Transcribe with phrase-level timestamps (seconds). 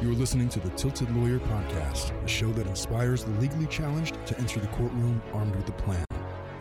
[0.00, 4.16] You are listening to the Tilted Lawyer Podcast, a show that inspires the legally challenged
[4.24, 6.06] to enter the courtroom armed with a plan.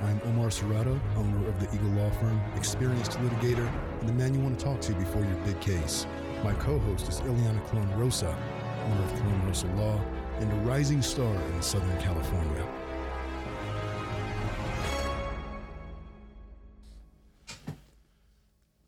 [0.02, 3.66] I'm Omar Serrato, owner of the Eagle Law Firm, experienced litigator,
[4.02, 6.06] and the man you want to talk to before your big case.
[6.44, 10.02] My co-host is Ileana Colon Rosa, owner of Colon Rosa Law,
[10.40, 12.68] and a rising star in Southern California.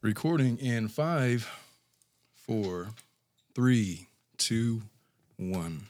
[0.02, 1.50] Recording in five,
[2.36, 2.90] four,
[3.56, 4.08] three,
[4.42, 4.82] two,
[5.38, 5.84] one.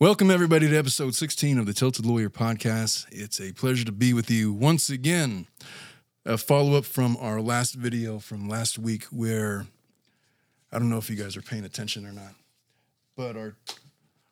[0.00, 3.06] Welcome, everybody, to episode 16 of the Tilted Lawyer Podcast.
[3.12, 5.46] It's a pleasure to be with you once again.
[6.26, 9.66] A follow up from our last video from last week, where
[10.72, 12.34] I don't know if you guys are paying attention or not,
[13.16, 13.54] but our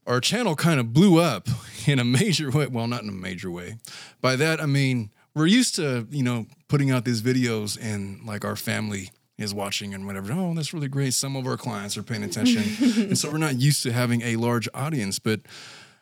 [0.05, 1.47] our channel kind of blew up
[1.87, 2.67] in a major way.
[2.67, 3.77] Well, not in a major way.
[4.21, 8.45] By that, I mean, we're used to, you know, putting out these videos and like
[8.45, 10.33] our family is watching and whatever.
[10.33, 11.15] Oh, that's really great.
[11.15, 12.63] Some of our clients are paying attention.
[13.03, 15.19] and so we're not used to having a large audience.
[15.19, 15.41] But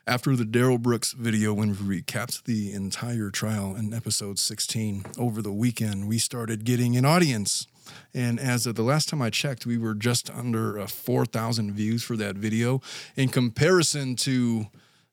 [0.06, 5.40] after the Darrell Brooks video, when we recapped the entire trial in episode 16 over
[5.42, 7.66] the weekend, we started getting an audience.
[8.14, 12.02] And as of the last time I checked, we were just under uh, 4,000 views
[12.02, 12.80] for that video
[13.16, 14.66] in comparison to,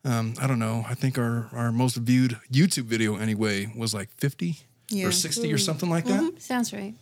[0.03, 4.09] um, I don't know, I think our, our most viewed YouTube video anyway was like
[4.17, 4.57] 50
[4.89, 5.07] Yeah.
[5.07, 6.39] or 60 or something like that.
[6.41, 6.93] Sounds right.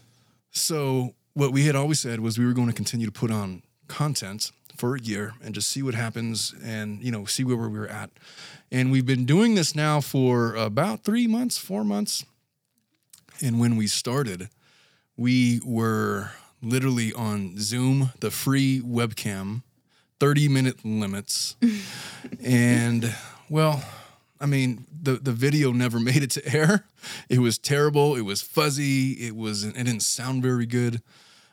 [0.55, 3.61] So what we had always said was we were going to continue to put on
[3.87, 7.77] content for a year and just see what happens and you know see where we
[7.77, 8.09] were at.
[8.71, 12.25] And we've been doing this now for about 3 months, 4 months.
[13.41, 14.49] And when we started,
[15.17, 16.31] we were
[16.61, 19.63] literally on Zoom, the free webcam,
[20.21, 21.57] 30 minute limits.
[22.43, 23.13] and
[23.49, 23.83] well,
[24.45, 26.85] I mean, the the video never made it to air.
[27.29, 28.15] It was terrible.
[28.15, 29.13] It was fuzzy.
[29.13, 31.01] It was it didn't sound very good.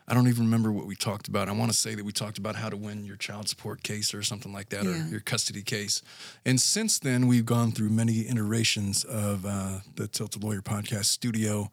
[0.07, 1.49] I don't even remember what we talked about.
[1.49, 4.13] I want to say that we talked about how to win your child support case
[4.13, 4.91] or something like that, Yeah.
[4.91, 6.01] or your custody case.
[6.45, 11.71] And since then, we've gone through many iterations of uh, the Tilted Lawyer podcast studio.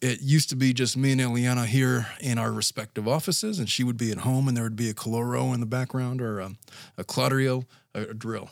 [0.00, 3.84] It used to be just me and Ileana here in our respective offices, and she
[3.84, 6.50] would be at home, and there would be a Caloro in the background or a,
[6.98, 8.50] a Claudio, a, a drill.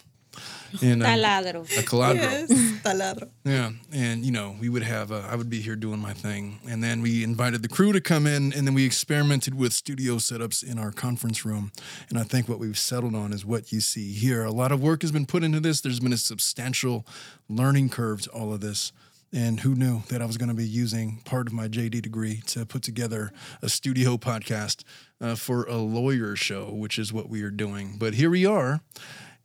[0.83, 1.63] And, Taladro.
[1.63, 2.15] a Caladro.
[2.15, 2.51] Yes,
[2.83, 3.29] taladro.
[3.45, 5.11] Yeah, and you know, we would have.
[5.11, 8.01] Uh, I would be here doing my thing, and then we invited the crew to
[8.01, 11.73] come in, and then we experimented with studio setups in our conference room.
[12.09, 14.45] And I think what we've settled on is what you see here.
[14.45, 15.81] A lot of work has been put into this.
[15.81, 17.07] There's been a substantial
[17.49, 18.93] learning curve to all of this.
[19.33, 22.43] And who knew that I was going to be using part of my JD degree
[22.47, 24.83] to put together a studio podcast
[25.21, 27.95] uh, for a lawyer show, which is what we are doing.
[27.97, 28.81] But here we are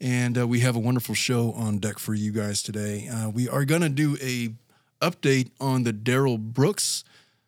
[0.02, 3.08] and uh, we have a wonderful show on deck for you guys today.
[3.08, 4.50] Uh, we are going to do a
[5.02, 7.04] update on the Darrell Brooks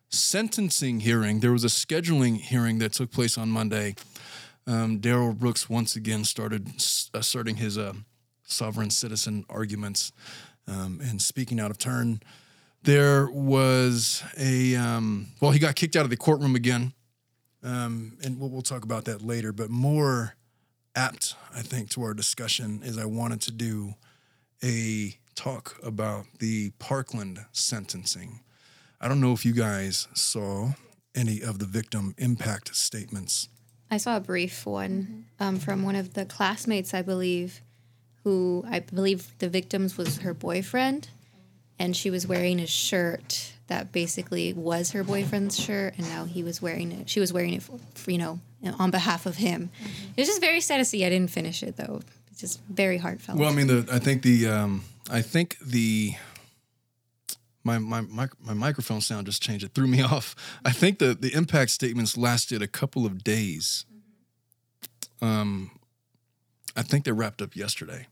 [0.08, 1.40] sentencing hearing.
[1.40, 3.96] There was a scheduling hearing that took place on Monday.
[4.66, 6.68] Um, Darrell Brooks once again started
[7.14, 7.94] asserting his uh,
[8.44, 10.12] sovereign citizen arguments
[10.66, 12.20] um, and speaking out of turn.
[12.82, 16.92] There was a um, well, he got kicked out of the courtroom again,
[17.62, 19.52] um, and we'll, we'll talk about that later.
[19.52, 20.34] But more
[20.98, 23.94] apt, I think, to our discussion is I wanted to do
[24.64, 28.40] a talk about the Parkland sentencing.
[29.00, 30.70] I don't know if you guys saw
[31.14, 33.48] any of the victim impact statements.
[33.90, 37.62] I saw a brief one um, from one of the classmates, I believe,
[38.24, 41.08] who I believe the victim's was her boyfriend,
[41.78, 46.42] and she was wearing a shirt that basically was her boyfriend's shirt, and now he
[46.42, 47.08] was wearing it.
[47.08, 48.40] She was wearing it, for, for, you know,
[48.78, 49.70] on behalf of him.
[50.16, 51.04] It was just very sad to see.
[51.04, 52.00] I didn't finish it though.
[52.30, 53.38] It's just very heartfelt.
[53.38, 56.14] Well, I mean, the I think the um, I think the
[57.64, 59.64] my my my my microphone sound just changed.
[59.64, 60.34] It threw me off.
[60.64, 63.84] I think the the impact statements lasted a couple of days.
[65.20, 65.70] Um,
[66.76, 68.06] I think they wrapped up yesterday,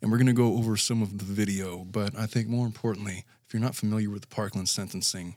[0.00, 1.84] and we're going to go over some of the video.
[1.84, 5.36] But I think more importantly, if you're not familiar with the Parkland sentencing,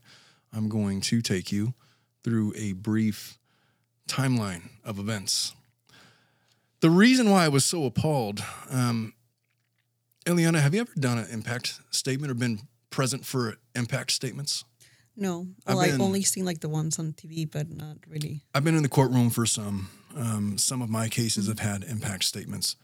[0.54, 1.74] I'm going to take you
[2.24, 3.40] through a brief
[4.08, 5.54] timeline of events.
[6.80, 9.14] The reason why I was so appalled, um,
[10.26, 12.60] Ileana, have you ever done an impact statement or been
[12.90, 14.64] present for impact statements?
[15.16, 18.44] No, I've well, I've been- only seen like the ones on TV, but not really.
[18.54, 19.90] I've been in the courtroom for some.
[20.16, 22.76] Um, some of my cases have had impact statements,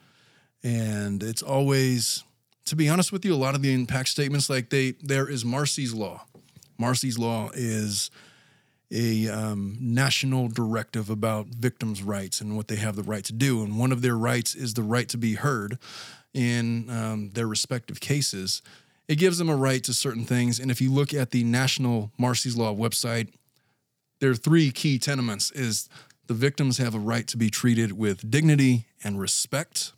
[0.63, 2.23] and it's always,
[2.65, 5.43] to be honest with you, a lot of the impact statements, like they, there is
[5.45, 6.25] Marsy's law.
[6.77, 8.09] Marsy's law is
[8.93, 13.63] a um, national directive about victims' rights and what they have the right to do,
[13.63, 15.79] and one of their rights is the right to be heard
[16.33, 18.61] in um, their respective cases.
[19.07, 22.11] It gives them a right to certain things, and if you look at the National
[22.17, 23.33] Marsy's Law website,
[24.19, 25.89] there are three key tenements is
[26.27, 29.91] The victims have a right to be treated with dignity and respect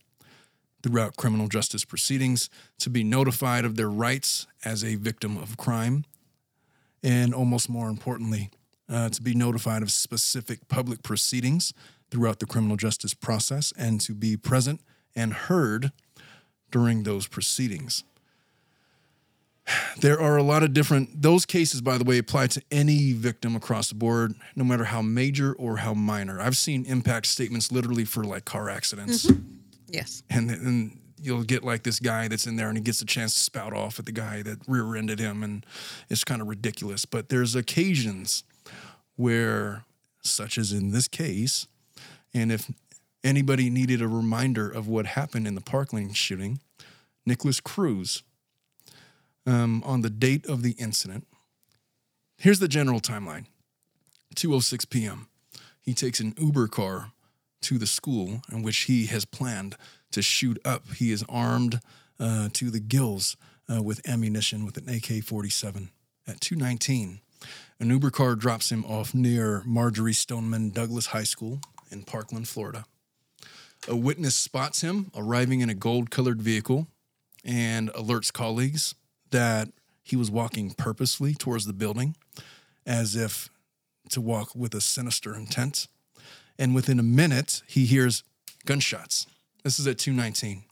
[0.81, 2.49] throughout criminal justice proceedings,
[2.79, 6.05] to be notified of their rights as a victim of crime,
[7.01, 8.51] and almost more importantly,
[8.89, 11.73] uh, to be notified of specific public proceedings
[12.11, 14.81] throughout the criminal justice process and to be present
[15.15, 15.91] and heard
[16.71, 18.03] during those proceedings.
[19.99, 23.55] There are a lot of different, those cases, by the way, apply to any victim
[23.55, 26.39] across the board, no matter how major or how minor.
[26.39, 29.27] I've seen impact statements literally for like car accidents.
[29.87, 30.21] Yes.
[30.29, 33.33] And, and you'll get like this guy that's in there and he gets a chance
[33.33, 35.41] to spout off at the guy that rear ended him.
[35.41, 35.65] And
[36.09, 37.05] it's kind of ridiculous.
[37.05, 38.43] But there's occasions
[39.15, 39.85] where,
[40.21, 41.67] such as in this case,
[42.33, 42.71] and if
[43.23, 46.59] anybody needed a reminder of what happened in the Parkland shooting,
[47.25, 48.23] Nicholas Cruz,
[49.47, 51.25] um, on the date of the incident,
[52.37, 53.45] here's the general timeline
[54.35, 55.27] 2.06 p.m.
[55.81, 57.11] He takes an Uber car
[57.61, 59.75] to the school in which he has planned
[60.11, 60.93] to shoot up.
[60.93, 61.79] He is armed
[62.19, 63.37] uh, to the gills
[63.73, 65.89] uh, with ammunition with an AK 47.
[66.27, 67.21] At 219,
[67.79, 71.59] an Uber car drops him off near Marjory Stoneman Douglas High School
[71.91, 72.85] in Parkland, Florida.
[73.87, 76.87] A witness spots him arriving in a gold colored vehicle
[77.43, 78.95] and alerts colleagues
[79.31, 79.69] that
[80.01, 82.15] he was walking purposefully towards the building
[82.85, 83.49] as if
[84.09, 85.87] to walk with a sinister intent.
[86.57, 88.23] And within a minute, he hears
[88.65, 89.27] gunshots.
[89.63, 90.63] This is at 219.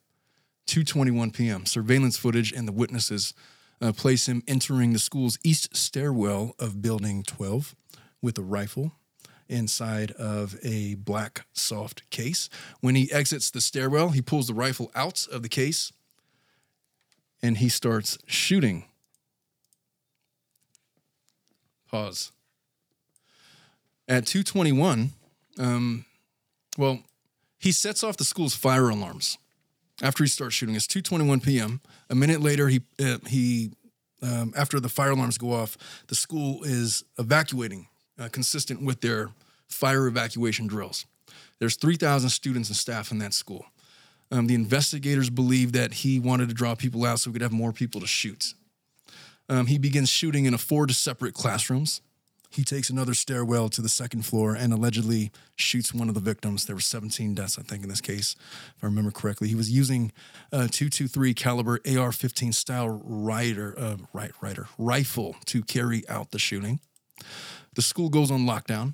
[0.65, 1.65] 2:21 p.m.
[1.65, 3.33] Surveillance footage and the witnesses
[3.83, 7.75] uh, place him entering the school's east stairwell of building 12
[8.21, 8.93] with a rifle
[9.49, 12.49] inside of a black soft case.
[12.79, 15.91] When he exits the stairwell, he pulls the rifle out of the case
[17.41, 18.85] and he starts shooting.
[21.91, 22.31] Pause.
[24.07, 25.11] At 221,
[25.59, 26.05] um,
[26.77, 27.01] well,
[27.59, 29.37] he sets off the school's fire alarms
[30.03, 30.75] after he starts shooting.
[30.75, 31.81] It's 2:21 p.m.
[32.11, 33.71] A minute later, he uh, he
[34.21, 35.77] um, after the fire alarms go off,
[36.07, 37.87] the school is evacuating,
[38.19, 39.29] uh, consistent with their
[39.67, 41.05] fire evacuation drills.
[41.59, 43.65] There's 3,000 students and staff in that school.
[44.31, 47.51] Um, the investigators believe that he wanted to draw people out so we could have
[47.51, 48.53] more people to shoot.
[49.49, 52.01] Um, he begins shooting in a four separate classrooms.
[52.53, 56.65] He takes another stairwell to the second floor and allegedly shoots one of the victims.
[56.67, 58.35] There were 17 deaths, I think, in this case,
[58.77, 59.47] if I remember correctly.
[59.47, 60.11] He was using
[60.51, 66.79] a 223 caliber AR-15 style rider, uh, right, rider rifle to carry out the shooting.
[67.73, 68.93] The school goes on lockdown.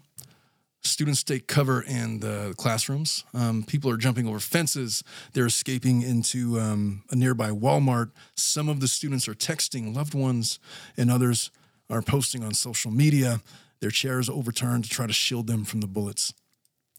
[0.82, 3.26] Students take cover in the classrooms.
[3.34, 5.04] Um, people are jumping over fences.
[5.34, 8.12] They're escaping into um, a nearby Walmart.
[8.36, 10.60] Some of the students are texting loved ones,
[10.96, 11.52] and others
[11.90, 13.42] are posting on social media.
[13.82, 16.34] Their chairs overturned to try to shield them from the bullets.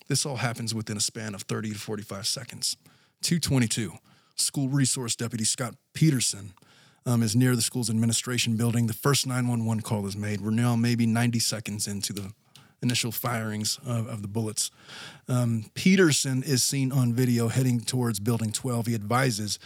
[0.08, 2.76] This all happens within a span of 30 to 45 seconds.
[3.22, 3.92] 222,
[4.34, 6.52] School Resource Deputy Scott Peterson
[7.06, 8.87] um, is near the school's administration building.
[8.87, 10.40] The first 911 call is made.
[10.40, 12.32] We're now maybe 90 seconds into the
[12.82, 14.70] initial firings of, of the bullets.
[15.28, 18.87] Um, Peterson is seen on video heading towards Building 12.
[18.87, 19.58] He advises,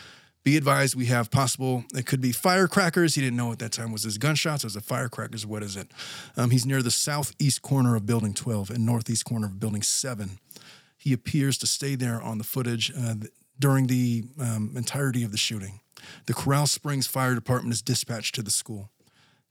[0.45, 3.15] be advised, we have possible, it could be firecrackers.
[3.15, 5.91] He didn't know at that time was his gunshots, was a firecrackers, what is it?
[6.37, 10.39] Um, he's near the southeast corner of Building 12 and northeast corner of Building 7.
[10.99, 13.15] He appears to stay there on the footage uh,
[13.59, 15.81] during the um, entirety of the shooting.
[16.27, 18.91] The Coral Springs Fire Department is dispatched to the school.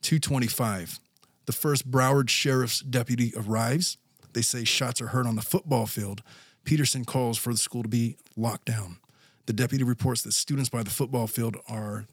[0.04, 1.00] 225.
[1.46, 3.98] The first Broward Sheriff's deputy arrives.
[4.34, 6.22] They say shots are heard on the football field.
[6.64, 8.98] Peterson calls for the school to be locked down.
[9.46, 12.06] The deputy reports that students by the football field are,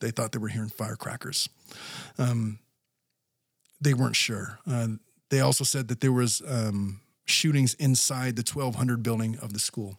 [0.00, 1.48] they thought they were hearing firecrackers.
[2.18, 2.58] Um,
[3.80, 4.58] they weren't sure.
[4.66, 4.88] Uh,
[5.30, 9.98] they also said that there was um, shootings inside the 1200 building of the school.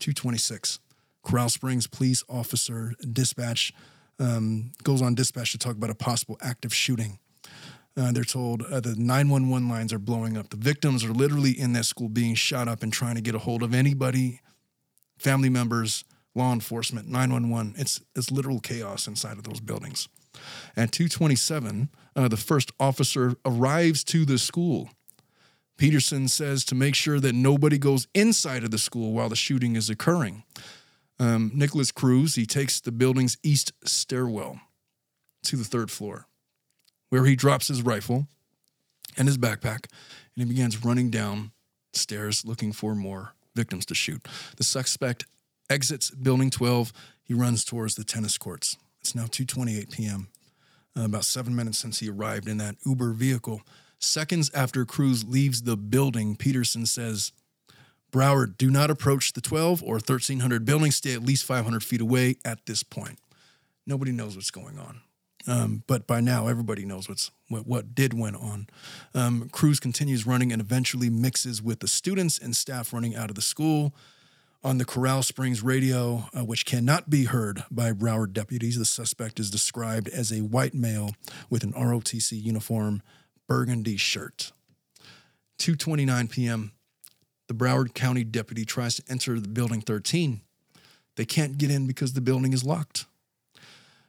[0.00, 0.78] 226.
[1.22, 3.72] Coral Springs police officer dispatch
[4.20, 7.18] um, goes on dispatch to talk about a possible active shooting.
[7.96, 10.50] Uh, they're told uh, the 911 lines are blowing up.
[10.50, 13.38] The victims are literally in that school being shot up and trying to get a
[13.38, 14.40] hold of anybody,
[15.18, 17.74] family members, law enforcement, 911.
[17.76, 20.08] It's, it's literal chaos inside of those buildings.
[20.76, 24.90] At 227, uh, the first officer arrives to the school.
[25.76, 29.76] Peterson says to make sure that nobody goes inside of the school while the shooting
[29.76, 30.42] is occurring.
[31.20, 34.60] Um, Nicholas Cruz, he takes the building's east stairwell
[35.44, 36.26] to the third floor
[37.10, 38.26] where he drops his rifle
[39.16, 39.86] and his backpack
[40.34, 41.52] and he begins running down
[41.92, 44.26] stairs looking for more victims to shoot.
[44.56, 45.26] The suspect
[45.68, 46.92] exits building 12.
[47.24, 48.76] He runs towards the tennis courts.
[49.00, 50.28] It's now 2:28 p.m.
[50.96, 53.62] Uh, about 7 minutes since he arrived in that Uber vehicle.
[53.98, 57.32] Seconds after Cruz leaves the building, Peterson says,
[58.12, 60.90] Broward, do not approach the 12 or 1300 building.
[60.92, 63.18] Stay at least 500 feet away at this point.
[63.86, 65.00] Nobody knows what's going on.
[65.48, 68.68] Um, but by now, everybody knows what's what, what did went on.
[69.14, 73.34] Um, Cruz continues running and eventually mixes with the students and staff running out of
[73.34, 73.94] the school.
[74.64, 79.38] On the Coral Springs radio, uh, which cannot be heard by Broward deputies, the suspect
[79.38, 81.12] is described as a white male
[81.48, 83.00] with an ROTC uniform,
[83.46, 84.52] burgundy shirt.
[85.58, 86.72] 2:29 p.m.
[87.46, 90.42] The Broward County deputy tries to enter the building 13.
[91.16, 93.06] They can't get in because the building is locked.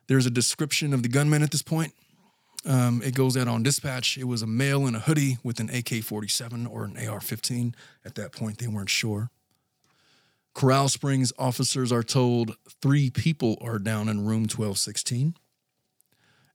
[0.09, 1.93] There's a description of the gunman at this point.
[2.65, 4.17] Um, it goes out on dispatch.
[4.17, 7.75] It was a male in a hoodie with an AK 47 or an AR 15.
[8.03, 9.29] At that point, they weren't sure.
[10.55, 15.35] Coral Springs officers are told three people are down in room 1216.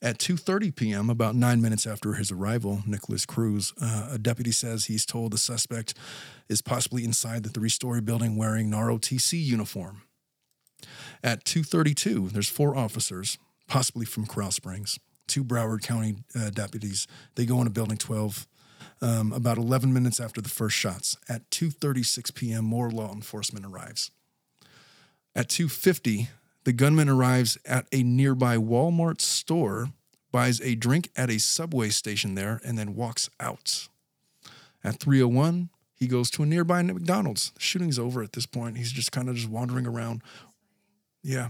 [0.02, 4.86] At 2:30 p.m., about nine minutes after his arrival, Nicholas Cruz, uh, a deputy says
[4.86, 5.94] he's told the suspect
[6.48, 10.02] is possibly inside the three-story building wearing an ROTC uniform.
[11.22, 17.06] At 2:32, there's four officers, possibly from Coral Springs, two Broward County uh, deputies.
[17.34, 18.46] They go into Building 12
[19.00, 21.16] um, about 11 minutes after the first shots.
[21.28, 24.10] At 2:36 p.m., more law enforcement arrives.
[25.34, 26.28] At 2:50,
[26.64, 29.88] the gunman arrives at a nearby Walmart store,
[30.32, 33.88] buys a drink at a subway station there, and then walks out.
[34.82, 37.50] At 3:01, he goes to a nearby McDonald's.
[37.54, 38.78] The shooting's over at this point.
[38.78, 40.22] He's just kind of just wandering around.
[41.22, 41.48] Yeah.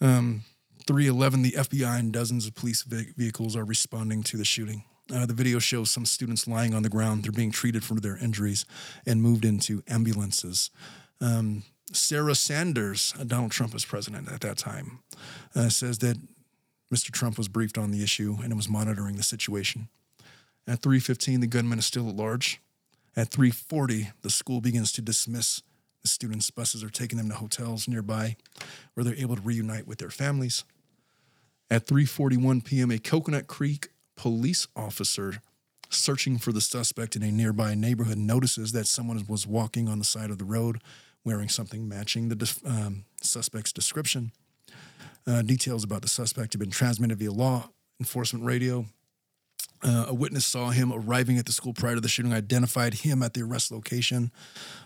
[0.00, 0.42] Um,
[0.86, 4.84] 311, the FBI and dozens of police vehicles are responding to the shooting.
[5.12, 7.24] Uh, the video shows some students lying on the ground.
[7.24, 8.64] They're being treated for their injuries
[9.04, 10.70] and moved into ambulances.
[11.20, 15.00] Um, Sarah Sanders, uh, Donald Trump was president at that time,
[15.54, 16.16] uh, says that
[16.92, 17.10] Mr.
[17.10, 19.88] Trump was briefed on the issue and was monitoring the situation.
[20.66, 22.60] At 3:15, the gunman is still at large.
[23.16, 25.62] At 3:40, the school begins to dismiss
[26.02, 26.50] the students.
[26.50, 28.36] Buses are taking them to hotels nearby,
[28.94, 30.64] where they're able to reunite with their families.
[31.70, 35.40] At 3:41 p.m., a Coconut Creek police officer
[35.88, 40.04] searching for the suspect in a nearby neighborhood notices that someone was walking on the
[40.04, 40.80] side of the road
[41.24, 44.32] wearing something matching the um, suspect's description.
[45.26, 47.68] Uh, details about the suspect have been transmitted via law
[48.00, 48.86] enforcement radio.
[49.82, 53.22] Uh, a witness saw him arriving at the school prior to the shooting, identified him
[53.22, 54.30] at the arrest location.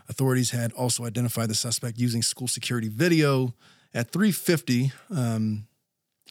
[0.08, 3.54] Authorities had also identified the suspect using school security video.
[3.92, 5.66] At 350, um,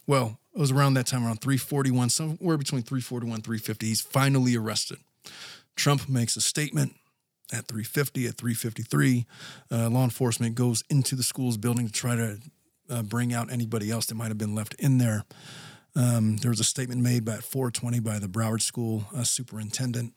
[0.06, 4.56] well, it was around that time, around 341, somewhere between 341 and 350, he's finally
[4.56, 4.98] arrested.
[5.76, 6.94] Trump makes a statement
[7.52, 9.26] at 350 at 353
[9.70, 12.38] uh, law enforcement goes into the school's building to try to
[12.90, 15.24] uh, bring out anybody else that might have been left in there
[15.96, 20.12] um, there was a statement made by at 420 by the broward school uh, superintendent.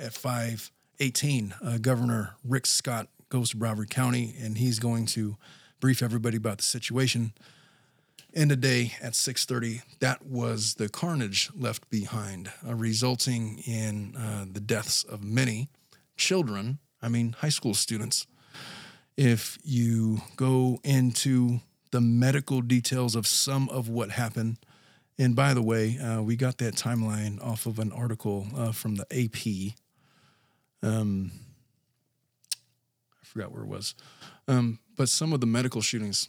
[0.00, 5.36] At 518 uh, governor rick scott goes to broward county and he's going to
[5.80, 7.32] brief everybody about the situation.
[8.32, 14.46] End of day at 6.30 that was the carnage left behind uh, resulting in uh,
[14.50, 15.68] the deaths of many
[16.16, 18.26] children, I mean, high school students,
[19.16, 24.58] if you go into the medical details of some of what happened,
[25.18, 28.94] and by the way, uh, we got that timeline off of an article uh, from
[28.94, 29.74] the AP.
[30.82, 31.32] Um,
[32.54, 33.94] I forgot where it was.
[34.46, 36.28] Um, but some of the medical shootings,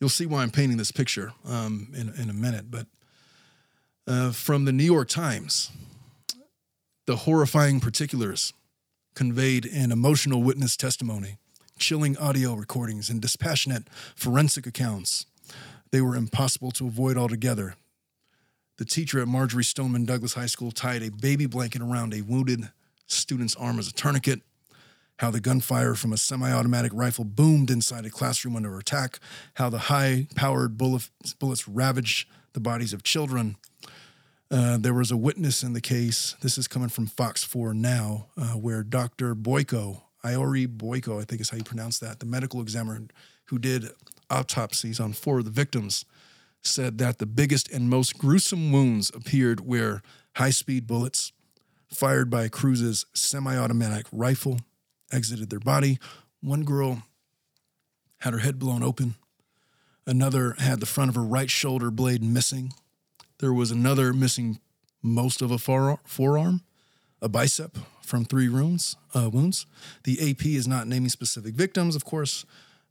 [0.00, 2.70] you'll see why I'm painting this picture um, in, in a minute.
[2.70, 2.86] But
[4.06, 5.70] uh, from the New York Times,
[7.06, 8.52] the horrifying particulars
[9.14, 11.38] conveyed in emotional witness testimony,
[11.78, 15.26] chilling audio recordings, and dispassionate forensic accounts.
[15.92, 17.74] They were impossible to avoid altogether.
[18.78, 22.70] The teacher at Marjory Stoneman Douglas High School tied a baby blanket around a wounded
[23.06, 24.40] student's arm as a tourniquet.
[25.18, 29.18] How the gunfire from a semi automatic rifle boomed inside a classroom under attack.
[29.54, 33.56] How the high powered bullets, bullets ravaged the bodies of children.
[34.50, 36.34] Uh, there was a witness in the case.
[36.40, 39.34] This is coming from Fox 4 Now, uh, where Dr.
[39.34, 43.02] Boyko, Iori Boyko, I think is how you pronounce that, the medical examiner
[43.46, 43.90] who did
[44.30, 46.04] autopsies on four of the victims,
[46.62, 50.02] said that the biggest and most gruesome wounds appeared where
[50.36, 51.32] high speed bullets
[51.88, 54.60] fired by Cruz's semi automatic rifle
[55.12, 55.98] exited their body.
[56.40, 57.02] One girl
[58.20, 59.14] had her head blown open,
[60.06, 62.72] another had the front of her right shoulder blade missing.
[63.38, 64.60] There was another missing
[65.02, 66.62] most of a forearm,
[67.22, 68.96] a bicep from three wounds.
[69.14, 69.66] Uh, wounds.
[70.04, 72.44] The AP is not naming specific victims, of course.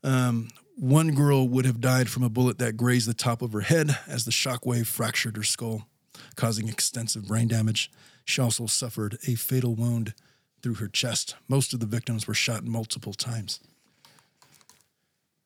[0.04, 3.62] Um, one girl would have died from a bullet that grazed the top of her
[3.62, 5.88] head as the shockwave fractured her skull.
[6.36, 7.92] causing extensive brain damage.
[8.24, 10.14] She also suffered a fatal wound
[10.62, 11.36] through her chest.
[11.48, 13.60] Most of the victims were shot multiple times.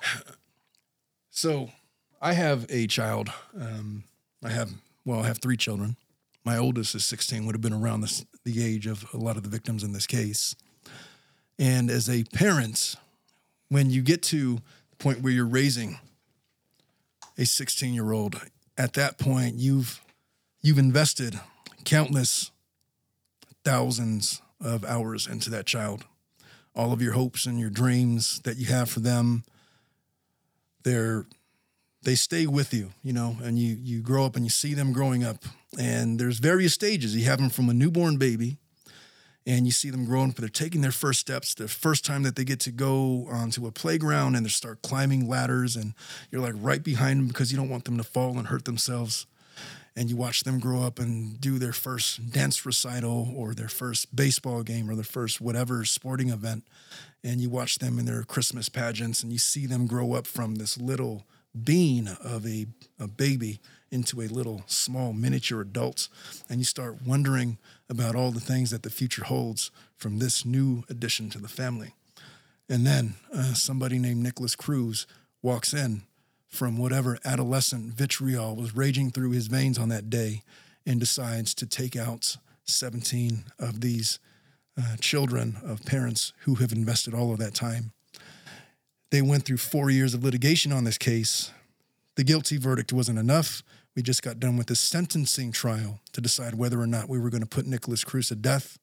[1.35, 1.71] So,
[2.21, 3.29] I have a child.
[3.59, 4.03] Um,
[4.43, 4.69] I have,
[5.03, 5.95] well, I have three children.
[6.45, 9.41] My oldest is 16, would have been around this, the age of a lot of
[9.41, 10.55] the victims in this case.
[11.57, 12.93] And as a parent,
[13.69, 14.59] when you get to
[15.03, 15.99] point where you're raising
[17.37, 18.39] a 16 year old,
[18.77, 20.01] at that point, you've
[20.61, 21.39] you've invested
[21.83, 22.51] countless
[23.65, 26.05] thousands of hours into that child.
[26.73, 29.43] All of your hopes and your dreams that you have for them,
[30.83, 31.25] they're
[32.03, 34.93] they stay with you, you know, and you you grow up and you see them
[34.93, 35.43] growing up.
[35.77, 37.13] And there's various stages.
[37.13, 38.57] You have them from a newborn baby,
[39.45, 40.35] and you see them growing up.
[40.37, 41.53] They're taking their first steps.
[41.53, 45.27] The first time that they get to go onto a playground and they start climbing
[45.27, 45.93] ladders, and
[46.31, 49.25] you're like right behind them because you don't want them to fall and hurt themselves.
[49.95, 54.15] And you watch them grow up and do their first dance recital or their first
[54.15, 56.63] baseball game or their first whatever sporting event.
[57.23, 60.55] And you watch them in their Christmas pageants and you see them grow up from
[60.55, 61.27] this little
[61.63, 62.65] being of a,
[62.99, 63.59] a baby
[63.91, 66.09] into a little small miniature adult.
[66.49, 67.59] And you start wondering
[67.93, 71.93] about all the things that the future holds from this new addition to the family.
[72.67, 75.05] And then uh, somebody named Nicholas Cruz
[75.41, 76.01] walks in
[76.47, 80.41] from whatever adolescent vitriol was raging through his veins on that day
[80.85, 84.19] and decides to take out 17 of these
[84.77, 87.91] uh, children of parents who have invested all of that time.
[89.11, 91.51] They went through four years of litigation on this case.
[92.15, 93.61] The guilty verdict wasn't enough.
[93.95, 97.29] We just got done with the sentencing trial to decide whether or not we were
[97.29, 98.77] going to put Nicholas Cruz to death.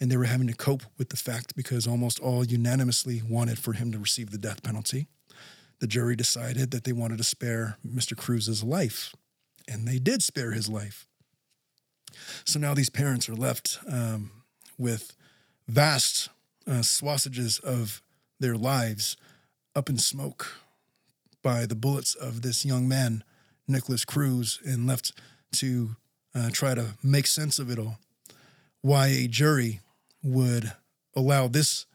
[0.00, 3.74] And they were having to cope with the fact because almost all unanimously wanted for
[3.74, 5.08] him to receive the death penalty
[5.80, 8.16] the jury decided that they wanted to spare Mr.
[8.16, 9.14] Cruz's life,
[9.66, 11.06] and they did spare his life.
[12.44, 14.30] So now these parents are left um,
[14.78, 15.16] with
[15.66, 16.28] vast
[16.66, 16.82] uh,
[17.64, 18.02] of
[18.38, 19.16] their lives
[19.74, 20.54] up in smoke
[21.42, 23.24] by the bullets of this young man,
[23.70, 25.12] Nicholas Cruz, and left
[25.52, 25.96] to
[26.34, 27.98] uh, try to make sense of it all.
[28.82, 29.80] Why a jury
[30.22, 30.72] would
[31.14, 31.86] allow this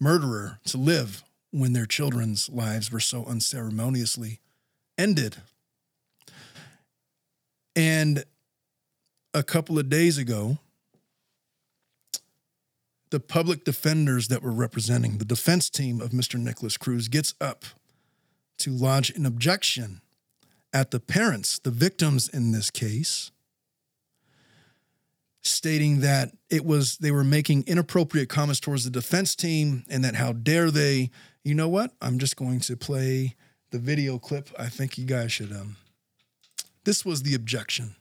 [0.00, 4.40] murderer to live when their children's lives were so unceremoniously
[4.96, 5.36] ended.
[7.76, 8.24] And
[9.34, 10.58] a couple of days ago,
[13.10, 16.38] the public defenders that were representing the defense team of Mr.
[16.38, 17.64] Nicholas Cruz gets up
[18.58, 20.00] to lodge an objection
[20.72, 23.30] at the parents, the victims in this case,
[25.42, 30.14] stating that it was they were making inappropriate comments towards the defense team and that
[30.14, 31.10] how dare they
[31.42, 31.92] you know what?
[32.02, 33.34] I'm just going to play
[33.70, 34.50] the video clip.
[34.58, 35.52] I think you guys should.
[35.52, 35.76] Um,
[36.84, 37.96] this was the objection.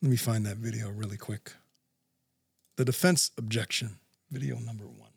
[0.00, 1.52] Let me find that video really quick.
[2.76, 3.98] The defense objection,
[4.30, 5.10] video number one.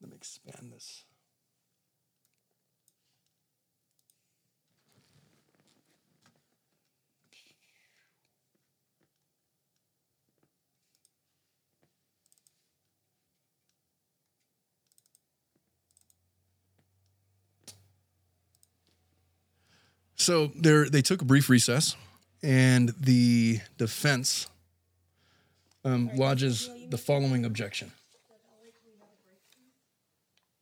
[0.00, 0.93] Let me expand this.
[20.24, 21.96] So there, they took a brief recess,
[22.42, 24.48] and the defense
[25.84, 27.92] um, lodges the following objection.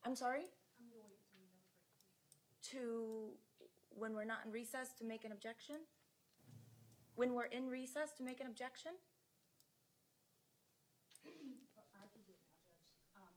[0.05, 0.47] I'm sorry?
[2.73, 3.29] To
[3.91, 5.77] when we're not in recess to make an objection?
[7.15, 8.91] When we're in recess to make an objection?
[13.15, 13.31] Um,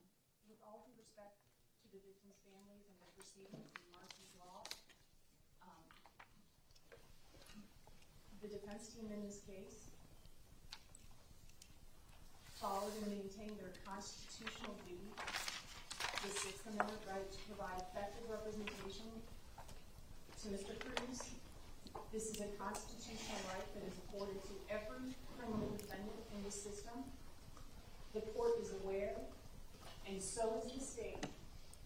[0.50, 1.38] with all due respect
[1.84, 4.66] to the victims' families and the proceedings in Marsy's law,
[5.62, 5.86] um,
[8.46, 9.90] the defense team in this case
[12.62, 19.10] followed and maintained their constitutional duty, the Sixth Amendment right to provide effective representation
[20.42, 20.78] to Mr.
[20.78, 21.26] Cruz.
[22.14, 27.02] This is a constitutional right that is afforded to every criminal defendant in the system.
[28.14, 29.18] The court is aware,
[30.08, 31.26] and so is the state,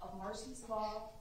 [0.02, 1.12] of Marsy's law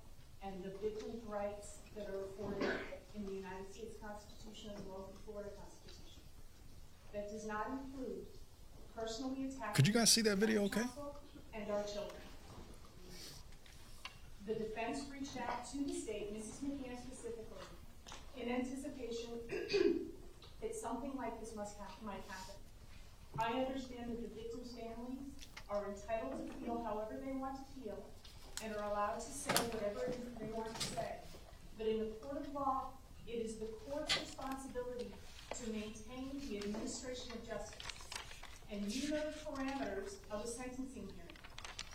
[0.42, 2.68] and the victims' rights that are afforded
[3.14, 6.22] in the United States Constitution as well as the Florida Constitution.
[7.12, 8.27] That does not include
[8.94, 9.74] personally attacking.
[9.74, 10.85] Could you guys see that video okay?
[11.55, 12.22] And our children.
[14.46, 16.64] The defense reached out to the state, Mrs.
[16.64, 17.68] McCann specifically,
[18.37, 19.44] in anticipation
[20.62, 22.57] that something like this must hap, might happen.
[23.38, 25.20] I understand that the victims' families
[25.68, 28.07] are entitled to feel however they want to feel
[28.64, 31.14] and are allowed to say whatever they want to say.
[31.76, 32.90] But in the court of law,
[33.28, 35.12] It is the court's responsibility
[35.52, 37.76] to maintain the administration of justice.
[38.72, 41.36] And you know the parameters of a sentencing hearing.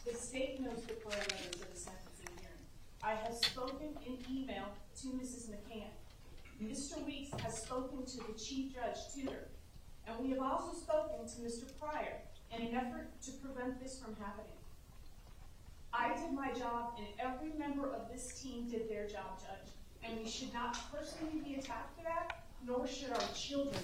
[0.05, 2.63] The state knows the parameters of a sentencing hearing.
[3.01, 5.49] I have spoken in email to Mrs.
[5.49, 5.89] McCann.
[6.61, 7.03] Mr.
[7.03, 9.49] Weekes has spoken to the Chief Judge Tuter.
[10.05, 11.65] And we have also spoken to Mr.
[11.79, 12.21] Pryor
[12.55, 14.62] in an effort to prevent this from happening.
[15.93, 19.71] I did my job and every member of this team did their job, Judge.
[20.03, 23.81] And we should not personally be attacked for that, nor should our children.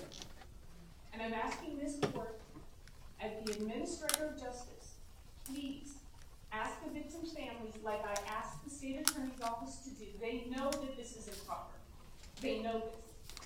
[1.14, 2.40] And I'm asking this court,
[3.22, 4.96] as the administrator of justice,
[5.46, 5.94] please
[6.52, 10.06] ask the victims' families, like I asked the state attorney's office to do.
[10.20, 11.76] They know that this is improper.
[12.42, 13.46] They know this.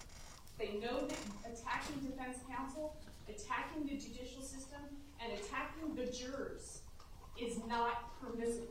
[0.57, 1.17] They know that
[1.51, 2.95] attacking defense counsel,
[3.27, 4.81] attacking the judicial system,
[5.19, 6.82] and attacking the jurors
[7.39, 8.67] is not permissible.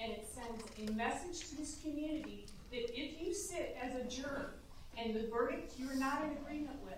[0.00, 4.54] And it sends a message to this community that if you sit as a juror
[4.98, 6.94] and the verdict you're not in agreement with,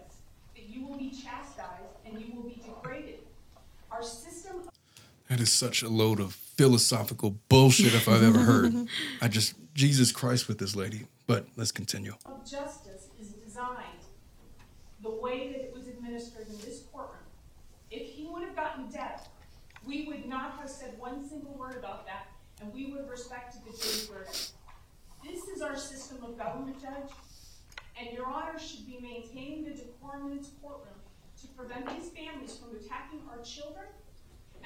[0.54, 3.20] that you will be chastised and you will be degraded.
[3.90, 4.68] Our system
[5.28, 8.74] That is such a load of philosophical bullshit if I've ever heard.
[9.22, 11.06] I just, Jesus Christ with this lady.
[11.26, 12.14] But let's continue.
[12.24, 13.84] of justice is designed
[15.02, 17.20] the way that it was administered in this courtroom.
[17.90, 19.27] If he would have gotten death,
[19.88, 22.28] we would not have said one single word about that,
[22.60, 24.52] and we would have respected the jury's verdict.
[25.24, 27.10] This is our system of government, Judge,
[27.98, 30.94] and your honor should be maintaining the decorum in this courtroom
[31.40, 33.86] to prevent these families from attacking our children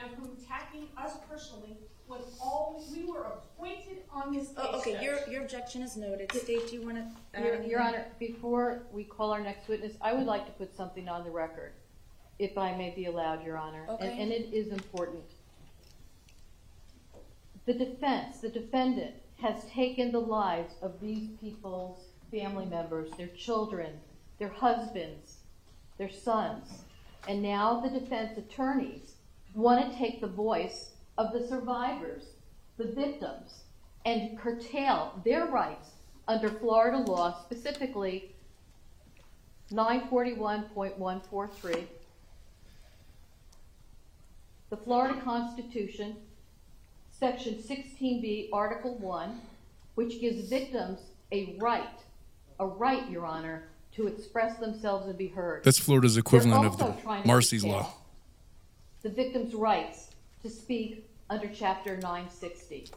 [0.02, 5.02] and from attacking us personally when all, we were appointed on this case, Oh, okay,
[5.02, 6.30] your, your objection is noted.
[6.32, 7.62] State, do you want to Your.
[7.62, 11.24] Your Honor, before we call our next witness, I would like to put something on
[11.24, 11.72] the record,
[12.42, 13.86] if I may be allowed, Your Honor.
[14.00, 15.24] And- And it is important.
[17.64, 24.00] The defense, the defendant, has taken the lives of these people's family members, their children,
[24.38, 25.38] their husbands,
[25.98, 26.84] their sons.
[27.28, 29.14] And now the defense attorneys
[29.54, 32.24] want to take the voice of the survivors,
[32.76, 33.64] the victims,
[34.04, 35.90] and curtail their rights
[36.26, 38.34] under Florida law, specifically
[39.70, 41.86] 941.143,
[44.72, 46.16] the Florida Constitution,
[47.10, 49.38] Section 16B, Article 1,
[49.96, 50.98] which gives victims
[51.30, 52.00] a right,
[52.58, 55.62] a right, Your Honor, to express themselves and be heard.
[55.62, 56.94] That's Florida's equivalent of the
[57.26, 57.92] Marsy's Law.
[59.02, 60.08] The victim's rights
[60.42, 62.88] to speak under Chapter 960.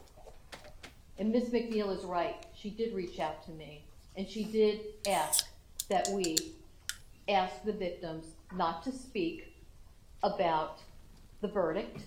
[1.18, 1.50] And Ms.
[1.50, 2.36] McNeil is right.
[2.56, 3.84] She did reach out to me,
[4.16, 5.44] and she did ask
[5.90, 6.38] that we
[7.28, 9.54] ask the victims not to speak
[10.22, 10.80] about
[11.40, 12.02] the verdict,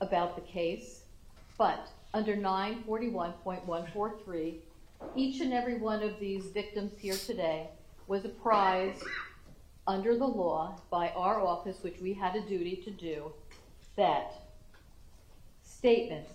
[0.00, 1.02] about the case,
[1.56, 4.54] but under 941.143,
[5.16, 7.68] each and every one of these victims here today
[8.06, 9.04] was apprised
[9.86, 13.32] under the law by our office, which we had a duty to do,
[13.96, 14.42] that
[15.62, 16.30] statements,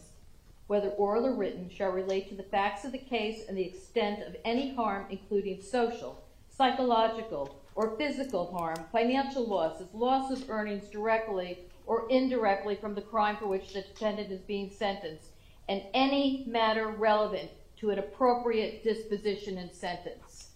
[0.67, 4.27] whether oral or written, shall relate to the facts of the case and the extent
[4.27, 11.59] of any harm, including social, psychological, or physical harm, financial losses, loss of earnings directly
[11.85, 15.29] or indirectly from the crime for which the defendant is being sentenced,
[15.69, 20.49] and any matter relevant to an appropriate disposition and sentence.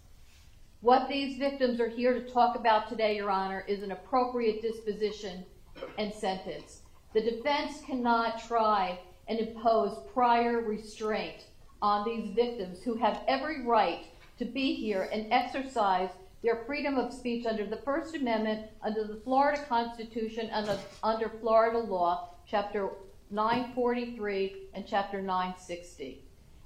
[0.82, 5.46] What these victims are here to talk about today, Your Honor, is an appropriate disposition
[6.00, 6.82] and sentence.
[7.14, 11.46] The defense cannot try and impose prior restraint
[11.84, 14.06] on these victims who have every right
[14.40, 16.10] to be here and exercise
[16.44, 20.70] their freedom of speech under the First Amendment, under the Florida Constitution, and
[21.04, 22.90] under Florida law, Chapter
[23.30, 26.24] 943 and Chapter 960.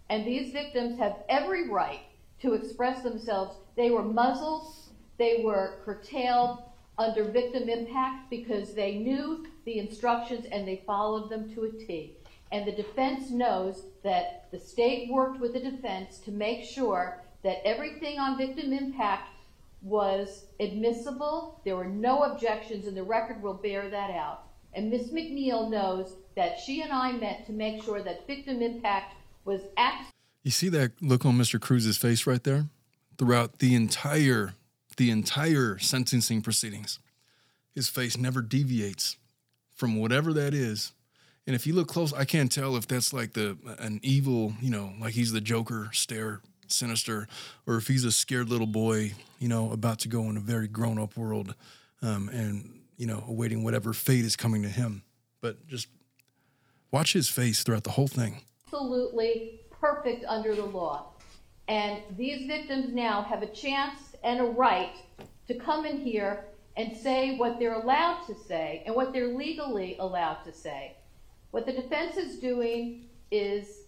[0.09, 2.01] And these victims have every right
[2.41, 3.57] to express themselves.
[3.75, 4.73] They were muzzled,
[5.17, 6.63] they were curtailed
[6.97, 12.13] under victim impact because they knew the instructions and they followed them to a T.
[12.51, 17.65] And the defense knows that the state worked with the defense to make sure that
[17.65, 19.29] everything on victim impact
[19.85, 21.61] was admissible.
[21.63, 24.47] There were no objections, and the record will bear that out.
[24.73, 25.11] And Ms.
[25.11, 30.11] McNeil knows that she and I met to make sure that victim impact was absolutely
[30.43, 31.61] You see that look on Mr.
[31.61, 32.65] Cruz's face right there?
[33.17, 34.55] Throughout the entire
[34.97, 36.99] the entire sentencing proceedings.
[37.73, 39.17] His face never deviates
[39.73, 40.93] from whatever that is.
[41.45, 44.71] And if you look close, I can't tell if that's like the an evil, you
[44.71, 46.41] know, like he's the Joker stare
[46.71, 47.28] sinister,
[47.67, 50.67] or if he's a scared little boy, you know, about to go in a very
[50.67, 51.56] grown up world,
[52.01, 55.04] um, and you know, awaiting whatever fate is coming to him.
[55.41, 55.88] But just
[56.91, 58.41] watch his face throughout the whole thing.
[58.65, 61.12] absolutely perfect under the law.
[61.67, 64.95] And these victims now have a chance and a right
[65.47, 66.45] to come in here
[66.78, 70.95] and say what they're allowed to say and what they're legally allowed to say.
[71.51, 73.84] What the defense is doing is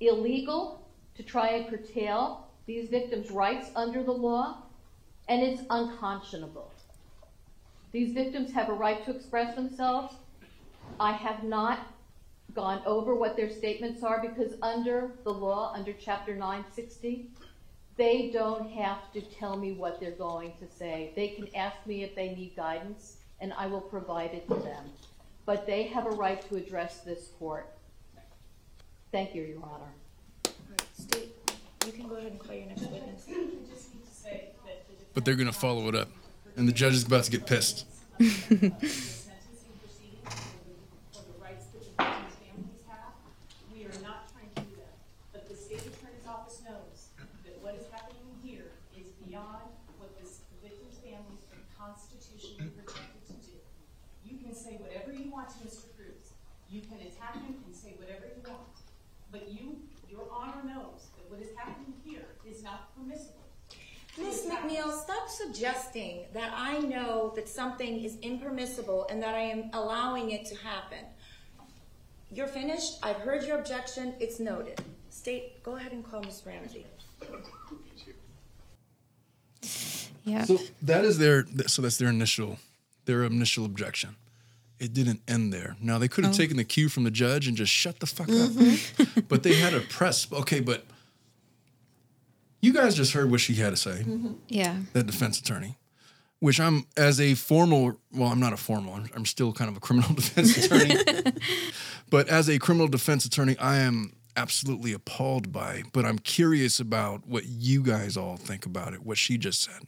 [0.00, 4.58] illegal to try and curtail these victims' rights under the law,
[5.28, 6.72] and it's unconscionable.
[7.92, 10.14] These victims have a right to express themselves.
[10.98, 11.86] I have not
[12.54, 17.30] gone over what their statements are because under the law, under Chapter 960,
[17.96, 21.12] they don't have to tell me what they're going to say.
[21.16, 24.84] They can ask me if they need guidance, and I will provide it to them.
[25.44, 27.68] But they have a right to address this court.
[29.12, 29.92] Thank you, Your Honor.
[31.00, 31.32] State,
[31.86, 33.24] you can go ahead and call your next witness.
[33.24, 33.32] I
[33.72, 36.08] just need to say that the But they're going to follow it up.
[36.56, 37.86] And the judge is about to get pissed.
[38.20, 40.76] sentencing proceedings for the,
[41.16, 43.16] for the rights that the victims' families have.
[43.72, 45.00] We are not trying to do that.
[45.32, 47.16] But the state attorney's office knows
[47.48, 53.24] that what is happening here is beyond what this, the victims' families are constitutionally protected
[53.32, 53.56] to do.
[54.28, 55.88] You can say whatever you want to Mr.
[55.96, 56.36] Cruz.
[56.68, 58.84] You can attack him and say whatever you want.
[59.32, 63.46] But you, your honor knows that what is happening here is not permissible.
[64.18, 64.46] Ms.
[64.50, 70.30] McNeil, stop suggesting that I know that something is impermissible and that I am allowing
[70.30, 71.04] it to happen.
[72.32, 72.94] You're finished.
[73.02, 74.14] I've heard your objection.
[74.20, 74.80] It's noted.
[75.10, 76.44] State, go ahead and call Ms.
[76.46, 76.86] Ramsey.
[80.24, 80.44] Yeah.
[80.44, 82.58] So that is their so that's their initial
[83.04, 84.16] their initial objection.
[84.78, 85.76] It didn't end there.
[85.78, 86.36] Now they could have oh.
[86.38, 88.34] taken the cue from the judge and just shut the fuck up.
[88.34, 89.20] Mm-hmm.
[89.28, 90.26] but they had a press.
[90.32, 90.84] Okay, but
[92.60, 94.02] you guys just heard what she had to say.
[94.04, 94.32] Mm-hmm.
[94.48, 94.76] Yeah.
[94.92, 95.78] that defense attorney,
[96.40, 99.76] which I'm as a formal, well, I'm not a formal, I'm, I'm still kind of
[99.76, 100.96] a criminal defense attorney,
[102.10, 107.26] but as a criminal defense attorney, I am absolutely appalled by, but I'm curious about
[107.26, 109.82] what you guys all think about it, what she just said.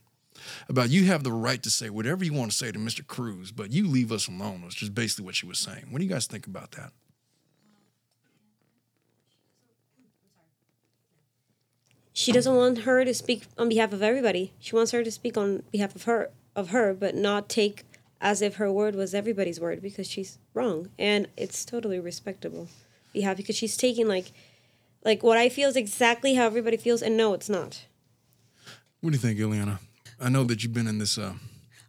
[0.68, 3.06] About you have the right to say whatever you want to say to Mr.
[3.06, 5.86] Cruz, but you leave us alone, was just basically what she was saying.
[5.90, 6.92] What do you guys think about that?
[12.12, 14.52] She doesn't want her to speak on behalf of everybody.
[14.58, 17.84] She wants her to speak on behalf of her of her, but not take
[18.20, 20.90] as if her word was everybody's word because she's wrong.
[20.98, 22.68] And it's totally respectable.
[23.12, 24.32] Behalf because she's taking like
[25.04, 27.86] like what I feel is exactly how everybody feels and no it's not.
[29.00, 29.78] What do you think, Ileana?
[30.20, 31.18] I know that you've been in this.
[31.18, 31.34] Uh,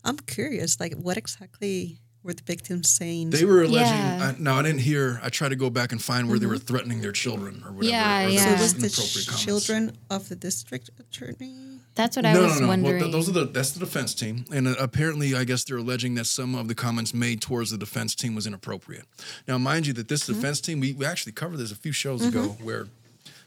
[0.03, 3.31] I'm curious, like what exactly were the victims saying?
[3.31, 3.87] They were alleging.
[3.97, 4.33] Yeah.
[4.37, 5.19] I, no, I didn't hear.
[5.23, 7.85] I tried to go back and find where they were threatening their children or whatever.
[7.91, 8.39] Yeah, or yeah.
[8.45, 9.43] so it was the inappropriate comments.
[9.43, 11.55] children of the district attorney?
[11.95, 12.67] That's what I No, was no, no.
[12.69, 12.95] wondering.
[13.01, 15.77] Well, th- those are the that's the defense team, and uh, apparently, I guess they're
[15.77, 19.05] alleging that some of the comments made towards the defense team was inappropriate.
[19.47, 20.33] Now, mind you, that this Mm-hmm.
[20.41, 22.87] defense team, we, we actually covered this a few shows ago, where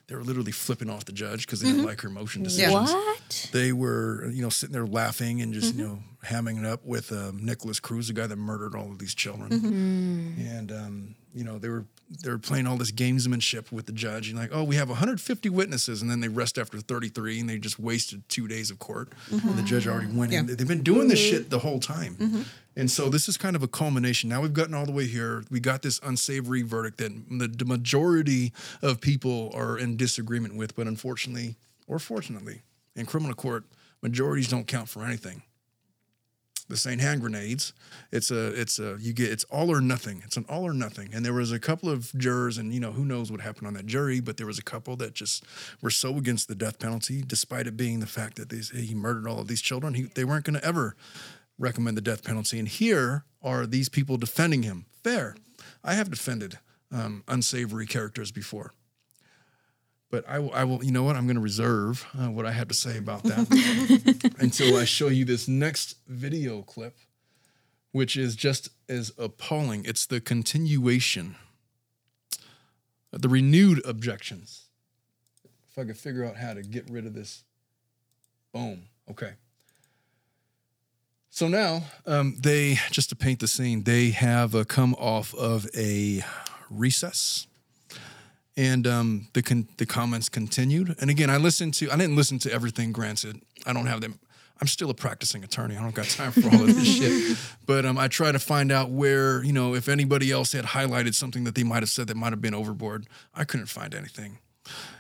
[0.09, 2.91] they were literally flipping off the judge because they didn't like her motion decisions.
[2.91, 2.95] Mm-hmm.
[2.95, 3.49] what?
[3.53, 5.81] They were, you know, sitting there laughing and just, Mm-hmm.
[5.81, 8.99] you know, hamming it up with um, Nicholas Cruz, the guy that murdered all of
[8.99, 9.51] these children.
[9.51, 10.47] Mm-hmm.
[10.47, 14.29] And, um, you know, they were they were playing all this gamesmanship with the judge.
[14.29, 17.59] And like, oh, we have 150 witnesses, and then they rest after 33, and they
[17.59, 19.11] just wasted two days of court.
[19.31, 19.49] Mm-hmm.
[19.49, 20.49] And the judge already went in.
[20.49, 20.55] Yeah.
[20.55, 21.37] They've been doing this mm-hmm.
[21.37, 22.15] shit the whole time.
[22.15, 22.43] Mm-hmm.
[22.77, 24.29] And so this is kind of a culmination.
[24.29, 25.45] Now we've gotten all the way here.
[25.51, 30.87] We got this unsavory verdict that the majority of people are in disagreement with, but
[30.87, 32.63] unfortunately, or fortunately,
[32.95, 33.65] in criminal court,
[34.03, 35.43] majorities don't count for anything.
[36.69, 37.73] This ain't hand grenades.
[38.11, 40.23] It's a, it's a, you get, it's all or nothing.
[40.25, 41.11] It's an all or nothing.
[41.13, 43.75] And there was a couple of jurors, and you know who knows what happened on
[43.75, 45.45] that jury, but there was a couple that just
[45.81, 49.29] were so against the death penalty, despite it being the fact that they, he murdered
[49.29, 49.95] all of these children.
[49.95, 50.97] He, they weren't going to ever
[51.59, 52.59] recommend the death penalty.
[52.59, 54.87] And here are these people defending him.
[55.05, 55.37] Fair.
[55.85, 56.59] I have defended
[56.93, 58.73] um, unsavory characters before.
[60.11, 61.17] But I will, I will, you know what?
[61.17, 65.09] I'm going to reserve uh, what I have to say about that until I show
[65.09, 66.97] you this next video clip,
[67.93, 69.85] which is just as appalling.
[69.85, 71.35] It's the continuation,
[73.11, 74.67] the renewed objections.
[75.71, 77.43] If I could figure out how to get rid of this.
[78.53, 78.85] Boom.
[79.11, 79.33] Okay.
[81.37, 85.67] So now um, they, just to paint the scene, they have uh, come off of
[85.77, 86.23] a
[86.71, 87.47] recess,
[88.57, 90.97] and um, the con- the comments continued.
[91.01, 92.93] And again, I listened to, I didn't listen to everything.
[92.93, 94.19] Granted, I don't have them.
[94.59, 95.77] I'm still a practicing attorney.
[95.77, 97.37] I don't got time for all of this shit.
[97.67, 101.15] But um, I try to find out where, you know, if anybody else had highlighted
[101.15, 103.07] something that they might have said that might have been overboard.
[103.35, 104.39] I couldn't find anything.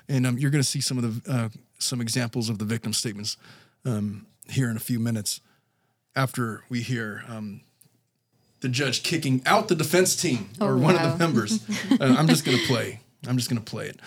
[0.09, 2.93] And um, you're going to see some of the uh, some examples of the victim
[2.93, 3.37] statements
[3.85, 5.41] um, here in a few minutes
[6.15, 7.61] after we hear um,
[8.61, 11.07] the judge kicking out the defense team or Oh, one wow.
[11.07, 11.61] of the members.
[12.01, 13.01] uh, I'm just going to play.
[13.27, 14.01] I'm just going to play it.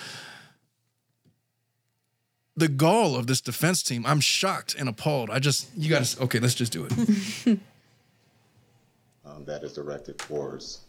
[2.60, 4.06] the gall of this defense team.
[4.06, 5.30] I'm shocked and appalled.
[5.30, 6.92] I just, you got to, okay, let's just do it.
[9.26, 10.82] um, that is directed towards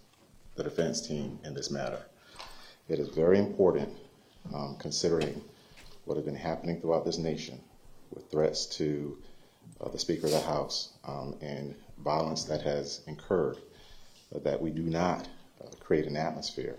[0.56, 2.02] the defense team in this matter.
[2.88, 3.88] It is very important,
[4.52, 5.40] um, considering
[6.04, 7.60] what has been happening throughout this nation
[8.12, 9.16] with threats to
[9.80, 13.58] uh, the Speaker of the House um, and violence that has incurred,
[14.34, 15.28] uh, that we do not
[15.62, 16.76] uh, create an atmosphere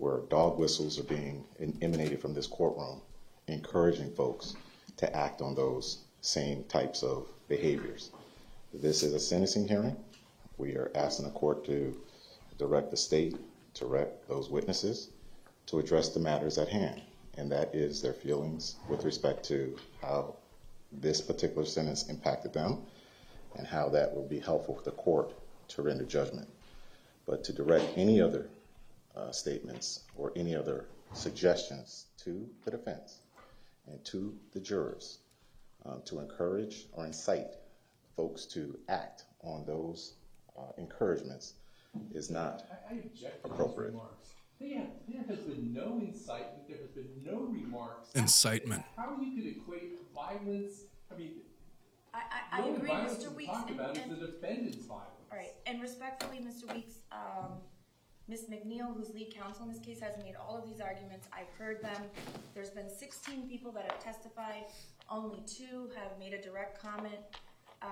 [0.00, 1.44] where dog whistles are being
[1.82, 3.02] emanated from this courtroom,
[3.48, 4.54] encouraging folks
[4.96, 8.10] to act on those same types of behaviors.
[8.72, 9.96] This is a sentencing hearing.
[10.56, 11.94] We are asking the court to
[12.58, 13.36] direct the state
[13.74, 15.10] direct those witnesses
[15.66, 17.02] to address the matters at hand,
[17.36, 20.34] and that is their feelings with respect to how
[20.90, 22.78] this particular sentence impacted them
[23.56, 25.32] and how that will be helpful for the court
[25.68, 26.48] to render judgment.
[27.26, 28.48] But to direct any other
[29.32, 33.18] statements or any other suggestions to the defense
[33.90, 35.18] and to the jurors
[35.86, 37.54] um, to encourage or incite
[38.16, 40.14] folks to act on those
[40.58, 41.54] uh, encouragements
[42.14, 43.92] is not I, I object appropriate.
[43.92, 44.02] those.
[44.60, 46.68] There, there has been no incitement.
[46.68, 48.10] There has been no remarks.
[48.14, 48.82] Incitement.
[48.96, 50.82] How you could equate violence?
[51.12, 51.30] I mean,
[52.12, 53.30] I, I, the I only agree, violence Mr.
[53.30, 53.50] we Weekes.
[53.52, 55.06] talk and- about and- is the defendant's violence.
[55.32, 56.72] All right, and respectfully, Mr.
[56.74, 57.52] Weekes, um,
[58.30, 58.46] Ms.
[58.48, 61.26] McNeil, who's lead counsel in this case, has made all of these arguments.
[61.32, 62.00] I've heard them.
[62.54, 64.66] There's been sixteen people that have testified.
[65.10, 67.16] Only two have made a direct comment,
[67.82, 67.86] uh,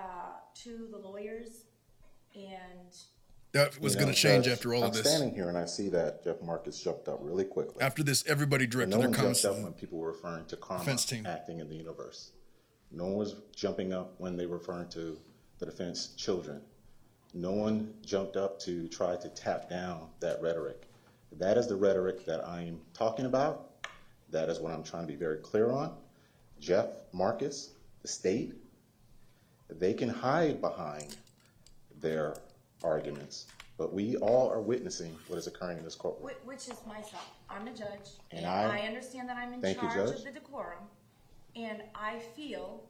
[0.63, 1.65] to the lawyers.
[2.37, 2.95] And
[3.51, 5.09] That was going to change Judge, after all I'm of this.
[5.09, 7.83] standing here and I see that Jeff Marcus jumped up really quickly.
[7.83, 9.43] After this, everybody And directed no their one comments.
[9.43, 11.27] jumped up when people were referring to karma Defense team.
[11.27, 12.31] acting in the universe.
[12.93, 15.19] No one was jumping up when they were referring to
[15.59, 16.61] the defense children.
[17.35, 20.89] No one jumped up to try to tap down that rhetoric.
[21.33, 23.87] That is the rhetoric that I'm talking about.
[24.31, 25.95] That is what I'm trying to be very clear on.
[26.59, 27.71] Jeff Marcus,
[28.03, 28.55] the state,
[29.71, 31.17] they can hide behind
[32.01, 32.37] their
[32.83, 36.25] arguments, but we all are witnessing what is occurring in this courtroom.
[36.31, 37.29] Whi- Which is myself.
[37.51, 38.11] I'm a judge.
[38.31, 40.19] And I- I understand that I'm in Thank you, charge Judge.
[40.19, 40.89] of the decorum.
[41.57, 42.89] And I feel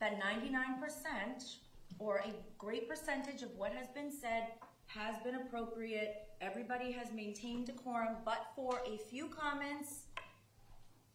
[0.00, 1.56] that ninety-nine percent,
[1.98, 4.48] or a great percentage of what has been said
[4.86, 6.28] has been appropriate.
[6.40, 10.04] Everybody has maintained decorum, but for a few comments,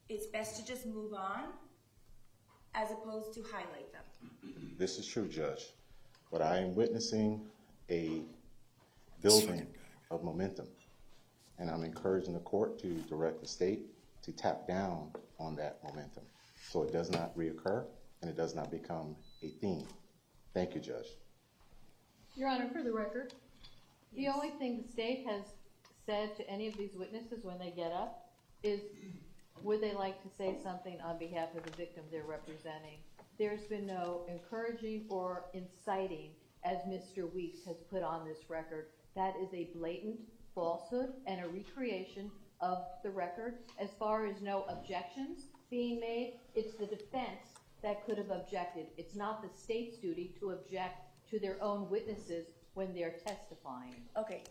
[0.10, 1.46] it's best to just move on
[2.76, 4.04] as opposed to highlight them.
[4.78, 5.67] This is true, Judge,
[6.32, 7.41] but I am witnessing
[7.89, 8.22] a
[9.22, 9.67] building
[10.10, 10.67] of momentum.
[11.60, 13.82] And I'm encouraging the court to direct the state
[14.24, 16.24] to tap down on that momentum
[16.70, 17.84] so it does not reoccur
[18.22, 19.88] and it does not become a theme.
[20.53, 21.07] Thank you, Judge.
[22.35, 23.33] Your Honor, for the record,
[24.15, 25.43] the only thing the state has
[26.05, 28.29] said to any of these witnesses when they get up
[28.63, 28.81] is,
[29.63, 32.99] would they like to say something on behalf of the victim they're representing?
[33.37, 36.31] There's been no encouraging or inciting,
[36.63, 37.33] as Mr.
[37.33, 38.87] Weekes has put on this record.
[39.15, 40.19] That is a blatant
[40.53, 43.55] falsehood and a recreation of the record.
[43.79, 48.88] As far as no objections being made, it's the defense that could have objected.
[48.98, 53.96] It's not the state's duty to object to their own witnesses when they're testifying.
[54.17, 54.44] Okay.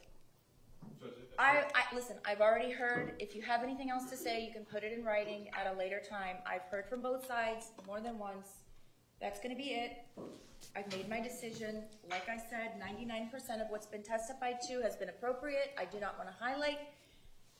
[1.38, 4.64] I, I, listen, I've already heard, if you have anything else to say, you can
[4.64, 6.36] put it in writing at a later time.
[6.46, 8.48] I've heard from both sides more than once.
[9.20, 9.92] That's gonna be it.
[10.76, 11.84] I've made my decision.
[12.10, 15.72] Like I said, ninety-nine percent of what's been testified to has been appropriate.
[15.78, 16.78] I do not wanna highlight,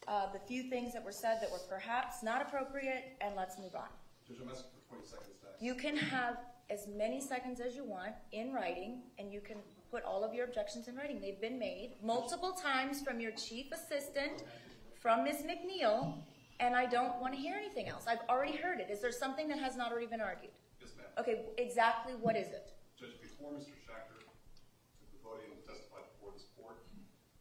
[0.09, 3.75] uh, the few things that were said that were perhaps not appropriate, and let's move
[3.75, 3.89] on.
[4.29, 5.40] Judge, I'm asking for twenty seconds back.
[5.61, 6.37] You can have
[6.71, 9.59] as many seconds as you want in writing, and you can
[9.91, 11.21] put all of your objections in writing.
[11.21, 14.45] They've been made multiple times from your chief assistant,
[15.03, 15.43] from Ms.
[15.45, 16.15] McNeil,
[16.61, 18.05] and I don't want to hear anything else.
[18.07, 18.89] I've already heard it.
[18.91, 20.53] Is there something that has not already been argued?
[20.81, 21.07] Yes, ma'am.
[21.19, 22.73] Okay, exactly what is it?
[22.99, 23.77] Judge, before Mr.
[23.85, 24.17] Shacker
[24.97, 26.81] took the podium and testified before this court,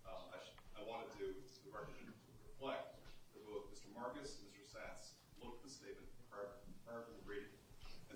[0.04, 1.32] um, I, sh- I wanted to,
[1.64, 2.08] the record to
[2.52, 3.00] reflect
[3.36, 3.88] that both Mr.
[3.96, 4.68] Marcus and Mr.
[4.76, 7.52] Satz looked at the statement prior, prior to the reading.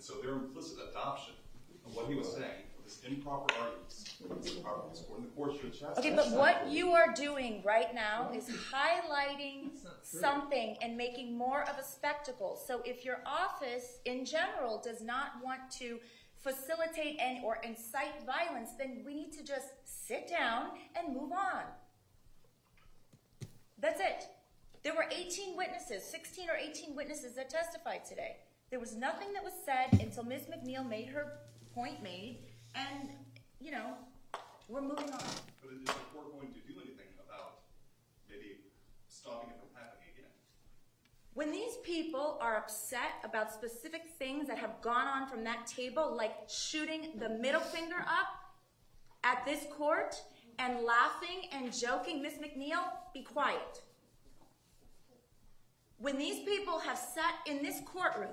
[0.04, 1.34] So their implicit adoption
[1.86, 3.54] of what he was saying, this improper
[5.72, 5.98] chastise.
[5.98, 9.70] Okay, but what you are doing right now is highlighting
[10.02, 12.60] something and making more of a spectacle.
[12.68, 16.02] So if your office in general does not want to
[16.36, 21.64] facilitate or incite violence, then we need to just sit down and move on.
[23.80, 24.28] That's it.
[24.84, 28.40] There were 18 witnesses, 16 or 18 witnesses that testified today.
[28.74, 30.48] There was nothing that was said until Ms.
[30.50, 31.34] McNeil made her
[31.76, 32.40] point made,
[32.74, 33.10] and,
[33.60, 33.94] you know,
[34.68, 35.22] we're moving on.
[35.62, 37.60] But is the court going to do anything about
[38.28, 38.62] maybe
[39.10, 40.32] stopping it from happening again?
[41.36, 46.16] When these people are upset about specific things that have gone on from that table,
[46.18, 48.56] like shooting the middle finger up
[49.24, 50.16] at this court
[50.58, 52.82] and laughing and joking, Miss McNeil,
[53.14, 53.84] be quiet.
[56.00, 58.32] When these people have sat in this courtroom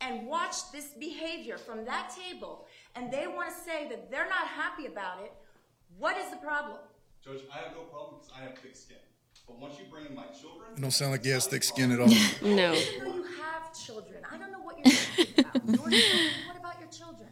[0.00, 4.46] and watch this behavior from that table and they want to say that they're not
[4.48, 5.32] happy about it,
[5.98, 6.78] what is the problem?
[7.24, 8.96] Judge, I have no problem because I have thick skin.
[9.46, 11.90] But once you bring in my children, You don't sound like he has thick skin
[11.92, 12.08] at all.
[12.42, 12.72] No.
[12.72, 14.22] I didn't you have children.
[14.30, 15.54] I don't know what you're talking about.
[15.66, 16.30] Your children?
[16.48, 17.28] What about your children?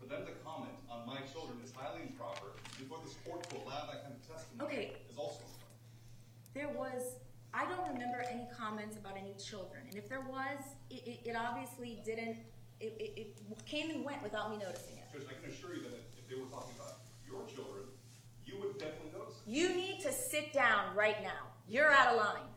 [0.00, 2.46] for them to comment on my children is highly improper.
[2.78, 4.92] Before this court to allow that kind of testimony Okay.
[5.10, 5.76] is also improper.
[6.54, 7.17] There was, I don't
[7.92, 9.82] remember any comments about any children.
[9.88, 10.58] And if there was,
[10.90, 12.36] it, it, obviously didn't,
[12.80, 13.18] it, it,
[13.50, 15.04] it came and went without me noticing it.
[15.12, 17.84] Judge, I can assure you that if if they were talking about your children,
[18.44, 19.50] you would definitely notice it.
[19.50, 21.48] You need to sit down right now.
[21.68, 22.48] You're out of line.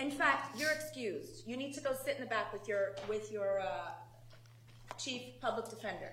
[0.00, 1.46] In fact, you're excused.
[1.46, 3.90] You need to go sit in the back with your, with your, uh,
[4.98, 6.12] chief public defender.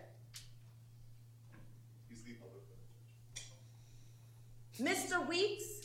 [2.10, 2.64] He's the public.
[4.76, 4.96] defender.
[4.96, 5.28] Mr.
[5.28, 5.81] Weekes,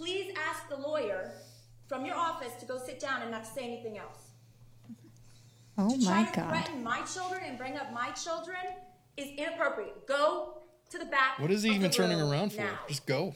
[0.00, 1.30] please ask the lawyer
[1.86, 4.30] from your office to go sit down and not say anything else.
[5.76, 6.48] Oh to try my to God.
[6.48, 8.56] threaten my children and bring up my children
[9.18, 10.06] is inappropriate.
[10.06, 11.38] Go to the back.
[11.38, 12.62] What is he of even turning around for?
[12.62, 12.78] now.
[12.88, 13.34] Just go.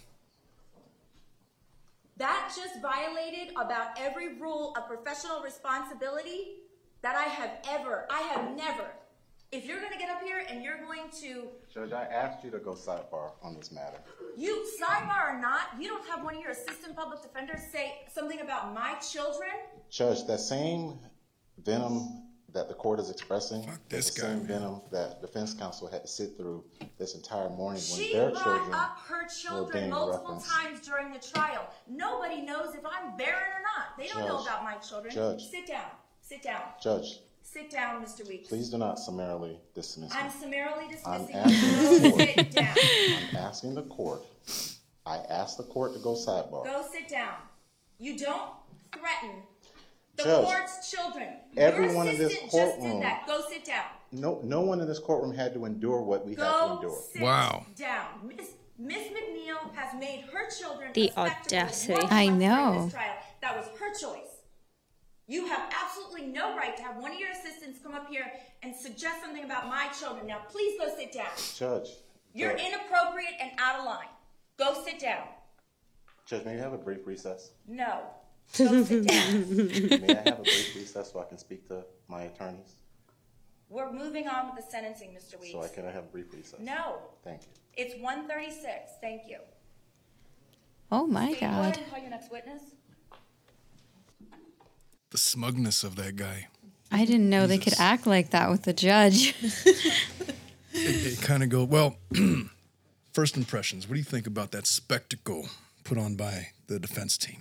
[2.16, 6.60] That just violated about every rule of professional responsibility
[7.02, 8.86] that I have ever, I have never.
[9.52, 12.58] If you're gonna get up here and you're going to, Judge, I asked you to
[12.60, 13.98] go sidebar on this matter.
[14.36, 18.40] you sidebar or not, you don't have one of your assistant public defenders say something
[18.40, 19.50] about my children?
[19.90, 21.00] Judge, that same
[21.64, 22.22] venom
[22.52, 24.46] that the court is expressing Fuck this the guy, same man.
[24.46, 26.62] venom that defense counsel had to sit through
[26.96, 30.50] this entire morning when She their brought children up her were children being multiple referenced.
[30.52, 31.68] times during the trial.
[31.88, 33.98] Nobody knows if I'm barren or not.
[33.98, 35.12] They don't know Judge, about my children.
[35.12, 35.42] Judge.
[35.50, 35.90] Sit down.
[36.20, 36.62] Sit down.
[36.80, 37.18] Judge,
[37.54, 38.26] Sit down, Mr.
[38.28, 38.48] Weekes.
[38.48, 40.16] please do not summarily dismiss me.
[40.20, 41.98] I'm summarily I'm dismissing asking you.
[42.00, 42.76] the Go sit down.
[43.30, 44.22] I'm asking the court.
[45.06, 46.64] I asked the court to go sidebar.
[46.64, 47.34] Go sit down.
[48.00, 48.50] You don't
[48.92, 49.36] threaten
[50.16, 51.28] the Judge, court's children.
[51.56, 53.24] everyone Your in this assistant just courtroom- did that.
[53.28, 53.84] Go sit down.
[54.10, 57.02] No, no one in this courtroom had to endure what we had to Go endure.
[57.12, 57.66] sit Wow.
[57.76, 58.06] down.
[58.36, 58.48] Miss,
[58.78, 61.92] Miss McNeil has made her children The a spectacle audacity.
[61.92, 62.84] multiple I times know.
[62.86, 63.14] this trial.
[63.42, 64.30] That was her choice.
[65.26, 68.30] You have absolutely no right to have one of your assistants come up here
[68.62, 70.26] and suggest something about my children.
[70.26, 71.28] Now, please go sit down.
[71.56, 71.88] Judge,
[72.34, 74.08] You're Judge, inappropriate and out of line.
[74.58, 75.26] Go sit down.
[76.26, 77.52] Judge, may I have a brief recess?
[77.66, 78.00] No.
[78.58, 79.48] Go sit down.
[80.06, 82.74] May I have a brief recess so I can speak to my attorneys?
[83.70, 85.40] We're moving on with the sentencing, Mr.
[85.40, 85.52] Weekes.
[85.52, 86.60] So I can I have a brief recess?
[86.60, 86.98] No.
[87.24, 87.48] Thank you.
[87.76, 88.92] It's 136.
[89.00, 89.38] Thank you.
[90.92, 91.60] Oh my Steve, Go God.
[91.60, 92.62] ahead and call your next witness.
[95.14, 96.48] The smugness of that guy.
[96.90, 99.36] I didn't know they could act like that with the judge.
[100.76, 101.98] It kind of go well.
[103.12, 103.86] first impressions.
[103.86, 105.48] What do you think about that spectacle
[105.84, 107.36] put on by the defense team?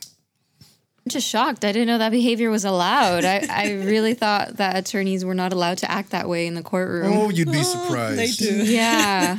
[0.62, 1.66] I'm just shocked.
[1.66, 3.26] I didn't know that behavior was allowed.
[3.26, 6.62] I, I really thought that attorneys were not allowed to act that way in the
[6.62, 7.12] courtroom.
[7.12, 8.20] Oh, you'd be oh, surprised.
[8.20, 8.64] They do.
[8.72, 9.38] Yeah.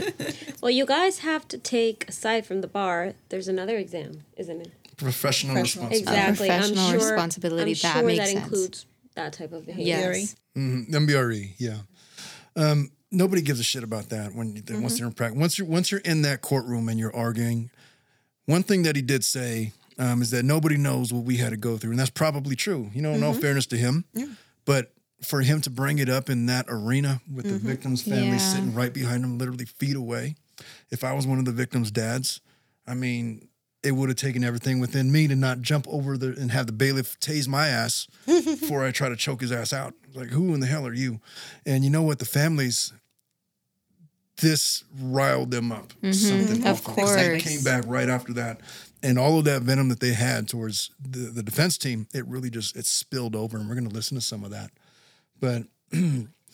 [0.61, 3.13] Well, you guys have to take aside from the bar.
[3.29, 4.73] There's another exam, isn't it?
[4.97, 5.89] Professional, Professional.
[5.89, 5.99] responsibility.
[6.01, 6.47] Exactly.
[6.49, 8.45] professional I'm sure, responsibility, I'm that sure makes that sense.
[8.45, 9.85] includes that type of behavior.
[10.13, 10.37] yes.
[10.57, 11.79] Mhm, MPRE, yeah.
[12.57, 15.39] Um, nobody gives a shit about that when you, once they're in practice.
[15.39, 17.71] Once you're once you're in that courtroom and you're arguing,
[18.47, 21.57] one thing that he did say um, is that nobody knows what we had to
[21.57, 22.91] go through, and that's probably true.
[22.95, 24.27] You know, in all fairness to him, yeah.
[24.65, 24.93] but
[25.23, 28.39] for him to bring it up in that arena with the victim's family Yeah.
[28.39, 30.35] sitting right behind him, literally feet away.
[30.91, 32.41] If I was one of the victim's dads,
[32.87, 33.49] I mean,
[33.85, 36.73] it would have taken everything within me to not jump over the and have the
[36.73, 39.95] bailiff tase my ass before I try to choke his ass out.
[40.15, 41.21] Like, who in the hell are you?
[41.67, 42.19] And you know what?
[42.19, 42.93] The families,
[44.41, 45.93] this riled them up.
[46.03, 46.13] Mm-hmm.
[46.13, 48.61] Something of awful, 'cause They came back right after that.
[49.03, 52.49] And all of that venom that they had towards the, the defense team, it really
[52.51, 53.59] just it spilled over.
[53.59, 54.71] And we're going to listen to some of that.
[55.41, 55.65] But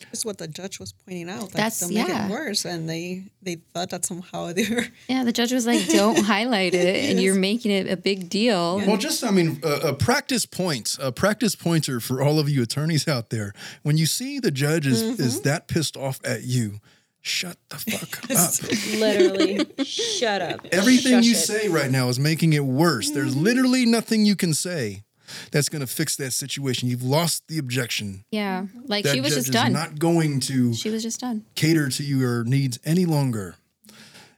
[0.07, 1.43] That's what the judge was pointing out.
[1.43, 2.27] Like, That's- they'll make yeah.
[2.27, 4.85] it worse, and they they thought that somehow they were.
[5.09, 7.11] Yeah, the judge was like, don't highlight it.
[7.11, 8.79] And you're making it a big deal.
[8.79, 12.49] Well, just I mean, a, a practice point, a uh, practice pointer for all of
[12.49, 13.53] you attorneys out there.
[13.83, 15.49] When you see the judge is is mm-hmm.
[15.49, 16.81] that pissed off at you,
[17.21, 18.99] shut the fuck up.
[18.99, 20.67] Literally, shut up.
[20.73, 21.37] Everything Shush you it.
[21.37, 23.11] say right now is making it worse.
[23.11, 23.45] There's mm-hmm.
[23.45, 25.05] literally nothing you can say
[25.53, 26.89] that's going to fix that situation.
[26.89, 28.25] You've lost the objection.
[28.31, 28.67] Yeah.
[28.87, 29.73] Like That she was just is done.
[29.73, 31.45] not going to she was just done.
[31.55, 33.57] cater to your needs any longer.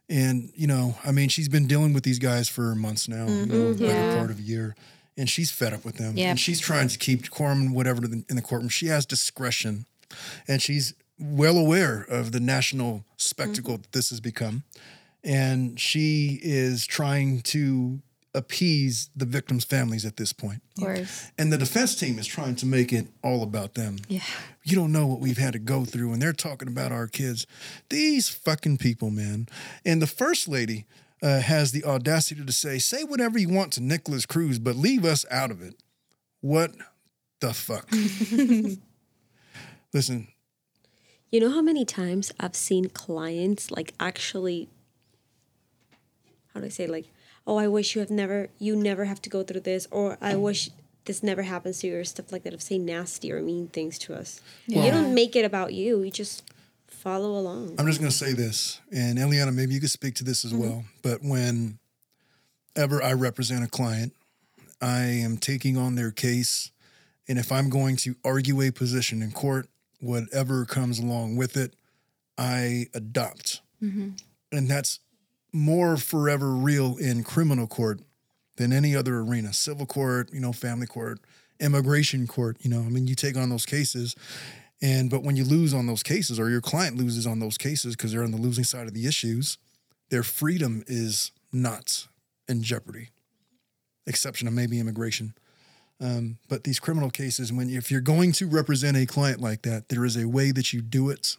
[0.09, 3.47] And you know, I mean, she's been dealing with these guys for months now, you
[3.47, 3.78] know, Mhm.
[3.78, 4.16] better Yeah.
[4.16, 4.74] part of a year,
[5.16, 6.16] and she's fed up with them.
[6.16, 6.26] Yep.
[6.30, 8.68] And she's trying to keep decorum and whatever in the courtroom.
[8.68, 9.86] She has discretion,
[10.47, 14.64] and she's well aware of the national spectacle that this has become,
[15.24, 18.03] and she is trying to
[18.35, 20.62] appease the victims' families at this point.
[20.78, 21.30] Of course.
[21.39, 23.99] And the defense team is trying to make it all about them.
[24.09, 24.22] Yeah.
[24.64, 27.47] You don't know what we've had to go through, and they're talking about our kids.
[27.91, 29.49] These fucking people, man.
[29.85, 30.87] And the first lady
[31.22, 35.05] uh, has the audacity to say, say whatever you want to Nicholas Cruz, but leave
[35.05, 35.74] us out of it.
[36.41, 36.72] What
[37.41, 37.89] the fuck?
[39.93, 40.28] Listen,
[41.30, 44.68] You know how many times I've seen clients like actually
[46.55, 47.07] how do I say like,
[47.47, 50.36] oh I wish you have never you never have to go through this or I
[50.36, 50.70] wish
[51.05, 53.99] this never happens to you or stuff like that of saying nasty or mean things
[53.99, 54.40] to us.
[54.66, 56.03] You don't make it about you.
[56.03, 56.45] You just
[56.86, 57.74] follow along.
[57.78, 60.53] I'm just going to say this, and Ileana, maybe you could speak to this as
[60.53, 60.62] mm-hmm.
[60.62, 60.84] well.
[61.03, 64.12] But whenever I represent a client,
[64.80, 66.70] I am taking on their case.
[67.28, 69.68] And if I'm going to argue a position in court,
[70.01, 71.74] whatever comes along with it,
[72.38, 73.61] I adopt.
[73.82, 74.11] Mm-hmm.
[74.53, 75.01] And that's
[75.53, 78.00] more forever real in criminal court
[78.57, 81.20] than any other arena civil court, you know, family court,
[81.61, 82.57] immigration court.
[82.61, 84.14] You know, I mean, you take on those cases.
[84.80, 87.94] And but when you lose on those cases, or your client loses on those cases
[87.96, 89.59] because they're on the losing side of the issues,
[90.11, 92.09] their freedom is not
[92.48, 93.11] in jeopardy.
[94.07, 95.34] Exception of maybe immigration.
[96.00, 99.88] Um, but these criminal cases, when if you're going to represent a client like that,
[99.88, 101.36] there is a way that you do it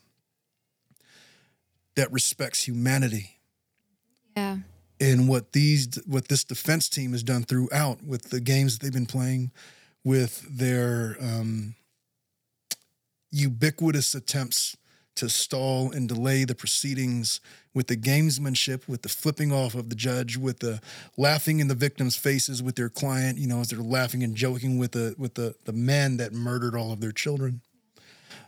[1.96, 3.40] that respects humanity.
[4.36, 4.58] Yeah.
[5.00, 8.94] And what these what this defense team has done throughout with the games that they've
[8.94, 9.52] been playing,
[10.04, 11.76] with their um,
[13.32, 14.78] ubiquitous attempts
[15.16, 17.40] to stall and delay the proceedings,
[17.74, 20.82] with the gamesmanship, with the flipping off of the judge, with the
[21.18, 24.78] laughing in the victims' faces with their client, you know, as they're laughing and joking
[24.78, 27.62] with the with the the men that murdered all of their children.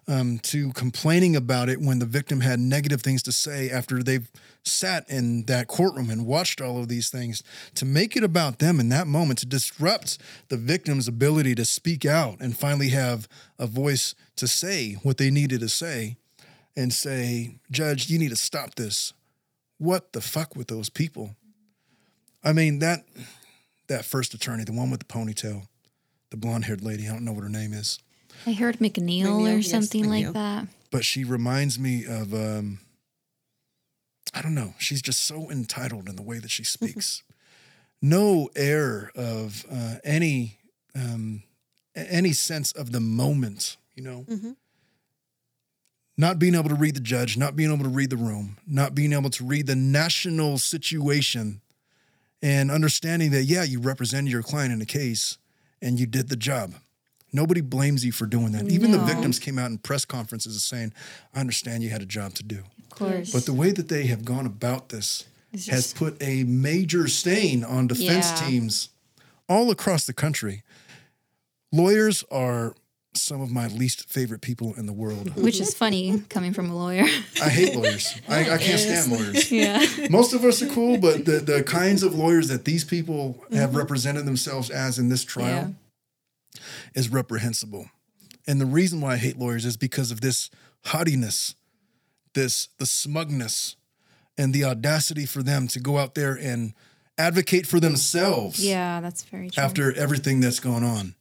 [0.08, 4.30] Um, to complaining about it when the victim had negative things to say after they've
[4.62, 7.42] sat in that courtroom and watched all of these things,
[7.74, 10.20] to make it about them in that moment, to disrupt
[10.50, 13.28] the victim's ability to speak out and finally have
[13.58, 16.18] a voice to say what they needed to say
[16.76, 19.14] and say, Judge, you need to stop this.
[19.78, 21.36] What the fuck with those people?
[22.44, 23.06] I mean, that
[23.88, 25.68] that first attorney, the one with the ponytail,
[26.32, 28.00] the blonde haired lady, I don't know what her name is.
[28.48, 30.68] I heard McNeil, McNeil, or yes, something like that.
[30.92, 32.80] but she reminds me of um
[34.34, 34.74] I don't know.
[34.80, 37.24] She's just so entitled in the way that she speaks.
[38.02, 40.58] no air of uh, any
[40.94, 41.44] um,
[41.96, 43.78] any sense of the moment.
[43.96, 44.52] You know, Mm-hmm.
[46.18, 48.94] not being able to read the judge, not being able to read the room, not
[48.96, 51.62] being able to read the national situation,
[52.42, 55.38] and understanding that yeah, you represented your client in a case
[55.82, 56.74] and you did the job.
[57.36, 58.70] Nobody blames you for doing that.
[58.72, 60.94] Even the victims came out in press conferences saying,
[61.34, 62.60] I understand you had a job to do.
[62.84, 63.32] Of course.
[63.34, 67.64] But the way that they have gone about this It's has put a major stain
[67.64, 68.48] on defense Yeah.
[68.48, 68.90] teams
[69.50, 70.64] all across the country.
[71.72, 72.74] Lawyers are
[73.14, 75.36] some of my least favorite people in the world.
[75.42, 77.04] Which is funny coming from a lawyer.
[77.42, 78.14] I hate lawyers.
[78.28, 79.52] I, I can't stand lawyers.
[79.52, 79.86] yeah.
[80.10, 83.70] Most of us are cool, but the, the kinds of lawyers that these people have
[83.70, 83.78] Mm-hmm.
[83.78, 85.74] represented themselves as in this trial
[86.93, 87.89] is reprehensible.
[88.47, 90.49] And the reason why I hate lawyers is because of this
[90.86, 91.56] haughtiness,
[92.34, 93.76] this the smugness,
[94.38, 96.74] and the audacity for them to go out there and
[97.18, 99.64] advocate for themselves Yeah, that's very true.
[99.64, 101.16] after everything that's gone on.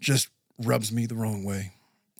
[0.00, 0.28] Just
[0.58, 1.72] rubs me the wrong way.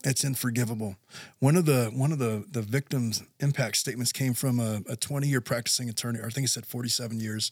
[0.03, 0.95] It's unforgivable.
[1.39, 5.27] One of the one of the the victims' impact statements came from a, a 20
[5.27, 7.51] year practicing attorney, or I think it said 47 years,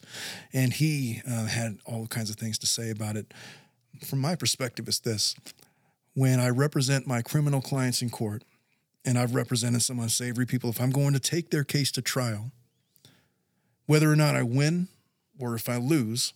[0.52, 3.34] and he uh, had all kinds of things to say about it.
[4.04, 5.34] From my perspective, it's this:
[6.14, 8.44] when I represent my criminal clients in court,
[9.04, 12.52] and I've represented some unsavory people, if I'm going to take their case to trial,
[13.86, 14.88] whether or not I win
[15.38, 16.34] or if I lose,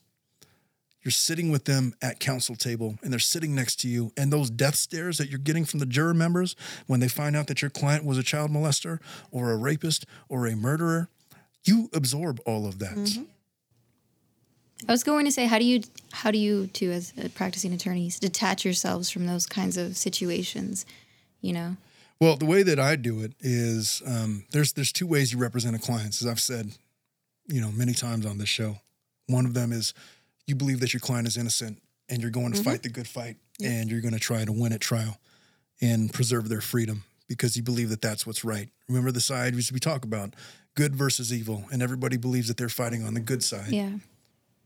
[1.03, 4.51] you're sitting with them at counsel table and they're sitting next to you and those
[4.51, 6.57] death stares that you're getting from the juror members
[6.87, 9.01] when they find out that your client was a child molester
[9.31, 11.09] or a rapist or a murderer
[11.65, 13.23] you absorb all of that mm-hmm.
[14.89, 18.19] I was going to say, how do you, how do you two, as practicing attorneys,
[18.19, 20.87] detach yourselves from those kinds of situations?
[21.41, 21.77] You know,
[22.21, 25.75] well the way that i do it is um, there's there's two ways you represent
[25.75, 26.71] a client as i've said
[27.49, 28.77] you know many times on this show
[29.27, 29.93] one of them is
[30.47, 33.37] you believe that your client is innocent and you're going to fight the good fight
[33.63, 35.19] and you're going to try to win at trial
[35.81, 38.69] and preserve their freedom because you believe that that's what's right.
[38.89, 40.35] Remember the side we talk about
[40.75, 43.69] good versus evil, and everybody believes that they're fighting on the good side.
[43.69, 43.93] Yeah.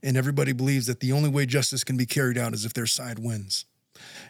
[0.07, 2.87] And everybody believes that the only way justice can be carried out is if their
[2.87, 3.65] side wins.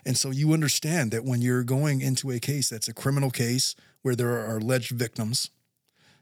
[0.07, 3.75] And so you understand that when you're going into a case that's a criminal case
[4.01, 5.51] where there are alleged victims,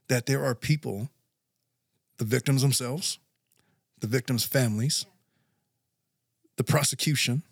[0.08, 1.08] that there are people,
[2.16, 3.18] the victims themselves,
[4.00, 5.06] the victims' families,
[6.56, 7.42] the prosecution,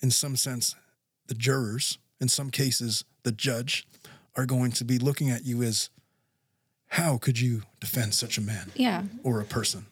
[0.00, 0.74] in some sense,
[1.26, 3.86] the jurors, in some cases, the judge,
[4.34, 5.90] are going to be looking at you as
[6.88, 9.02] how could you defend such a man Yeah.
[9.22, 9.84] or a person?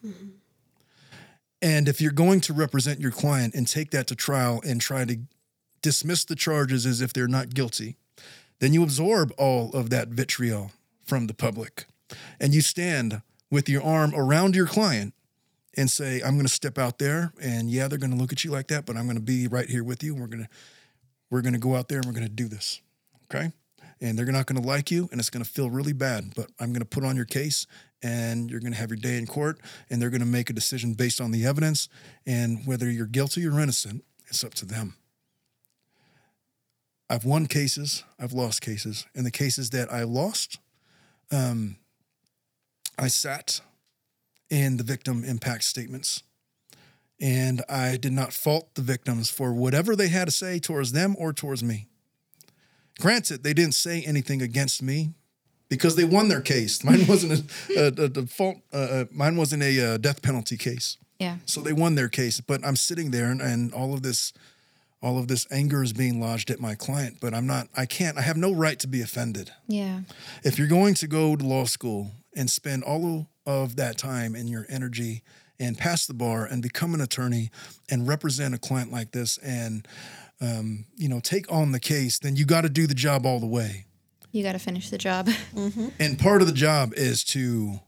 [1.62, 5.04] And if you're going to represent your client and take that to trial and try
[5.04, 5.18] to
[5.82, 7.96] dismiss the charges as if they're not guilty,
[8.61, 10.72] then you absorb all of that vitriol
[11.04, 11.86] from the public.
[12.38, 15.14] And you stand with your arm around your client
[15.76, 18.44] and say, I'm going to step out there and yeah, they're going to look at
[18.44, 20.12] you like that, but I'm going to be right here with you.
[20.12, 20.48] And we're going to
[21.30, 22.80] we're going to go out there and we're going to do this.
[23.24, 23.52] Okay?
[24.01, 26.46] And they're not going to like you and it's going to feel really bad, but
[26.59, 27.66] I'm going to put on your case
[28.03, 30.55] and you're going to have your day in court and they're going to make a
[30.55, 31.88] decision based on the evidence
[32.26, 34.94] and whether you're guilty or innocent, it's up to them.
[37.11, 39.05] I've won cases, I've lost cases.
[39.14, 40.59] And the cases that I lost,
[41.32, 41.76] um,
[42.96, 43.61] I sat
[44.48, 46.22] in the victim impact statements.
[47.20, 51.16] And I did not fault the victims for whatever they had to say towards them
[51.18, 51.89] or towards me.
[52.99, 55.12] Granted, they didn't say anything against me
[55.68, 56.84] because they won their case.
[56.84, 58.57] Mine wasn't a, a, a default.
[58.72, 60.99] Uh, uh, mine wasn't a uh, death penalty case.
[61.18, 61.36] Yeah.
[61.47, 62.41] So they won their case.
[62.41, 64.32] But I'm sitting there, and, and all of this,
[65.03, 67.18] all of this anger is being lodged at my client.
[67.20, 67.68] But I'm not.
[67.76, 68.18] I can't.
[68.18, 69.53] I have no right to be offended.
[69.68, 70.01] Yeah.
[70.43, 74.49] If you're going to go to law school and spend all of that time and
[74.49, 75.22] your energy
[75.59, 77.51] and pass the bar and become an attorney
[77.91, 79.86] and represent a client like this and
[80.41, 83.41] um, you know take on the case, then you got to do the job all
[83.41, 83.86] the way.
[84.32, 85.28] You got to finish the job.
[85.99, 87.80] And part of the job is to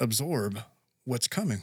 [0.00, 0.60] absorb
[1.04, 1.62] what's coming.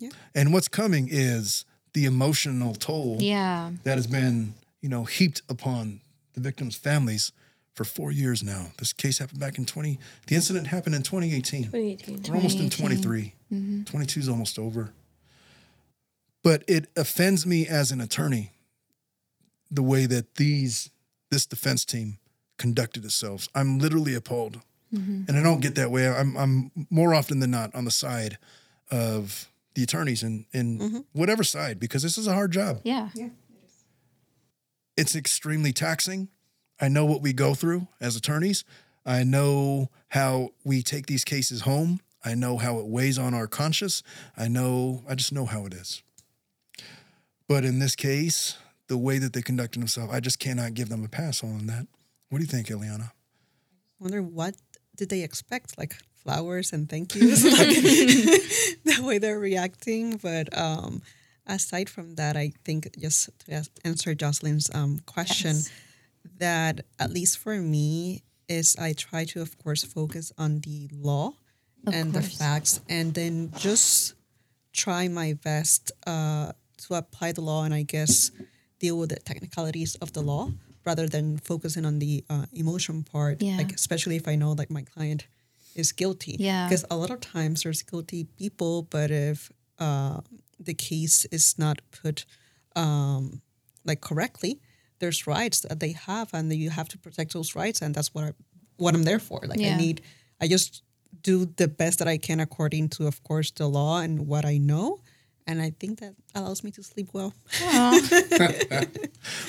[0.00, 0.10] Yeah.
[0.34, 3.70] And what's coming is the emotional toll Yeah.
[3.84, 6.00] that has been, you know, heaped upon
[6.32, 7.30] the victims' families
[7.74, 8.72] for four years now.
[8.78, 11.64] This case happened back in 20, the incident happened in 2018.
[11.70, 12.22] 2018.
[12.28, 13.34] We're almost in 23.
[13.84, 14.90] 22 is almost over.
[16.42, 18.50] But it offends me as an attorney
[19.70, 20.90] the way that these
[21.30, 22.18] this defense team
[22.58, 23.48] conducted itself.
[23.54, 24.60] I'm literally appalled.
[24.94, 25.24] Mm-hmm.
[25.26, 26.08] And I don't get that way.
[26.08, 28.38] I'm I'm more often than not on the side
[28.90, 30.98] of the attorneys in in mm-hmm.
[31.12, 32.80] whatever side because this is a hard job.
[32.84, 33.08] Yeah.
[33.14, 33.30] Yeah.
[34.96, 36.28] It's extremely taxing.
[36.80, 38.64] I know what we go through as attorneys.
[39.06, 42.00] I know how we take these cases home.
[42.24, 44.02] I know how it weighs on our conscience.
[44.36, 46.02] I know, I just know how it is.
[47.46, 48.56] But in this case,
[48.88, 51.86] the way that they conducted themselves, I just cannot give them a pass on that.
[52.28, 53.10] What do you think, Ileana?
[54.00, 54.54] wonder what
[54.96, 57.68] did they expect like flowers and thank yous like
[58.84, 61.00] the way they're reacting but um
[61.46, 65.70] aside from that i think just to answer jocelyn's um question Yes.
[66.38, 71.32] that at least for me is i try to of course focus on the law
[71.90, 74.14] and the facts and then just
[74.72, 78.30] try my best uh to apply the law and i guess
[78.84, 80.44] deal with the technicalities of the law
[80.88, 83.58] rather than focusing on the uh, emotion part Yeah.
[83.60, 85.20] like especially if i know like my client
[85.82, 86.66] is guilty Yeah.
[86.66, 89.38] because a lot of times there's guilty people but if
[89.86, 90.18] uh,
[90.68, 92.16] the case is not put
[92.82, 93.22] um,
[93.90, 94.52] like correctly
[95.00, 98.24] there's rights that they have and you have to protect those rights and that's what
[98.28, 98.30] I,
[98.84, 99.74] what i'm there for like Yeah.
[99.74, 99.96] i need
[100.42, 100.82] i just
[101.30, 104.56] do the best that i can according to of course the law and what i
[104.70, 104.88] know
[105.46, 107.32] and i think that allows me to sleep well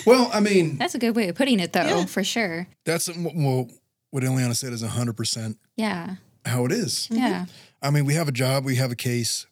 [0.05, 2.05] Well, I mean, That's a good way of putting it, though, Yeah.
[2.05, 2.67] for sure.
[2.85, 3.69] that's well,
[4.11, 6.15] what Ileana said is 100% Yeah.
[6.45, 7.07] how it is.
[7.11, 7.15] Mm-hmm.
[7.15, 7.45] Yeah.
[7.81, 9.47] I mean, we have a job, we have a case.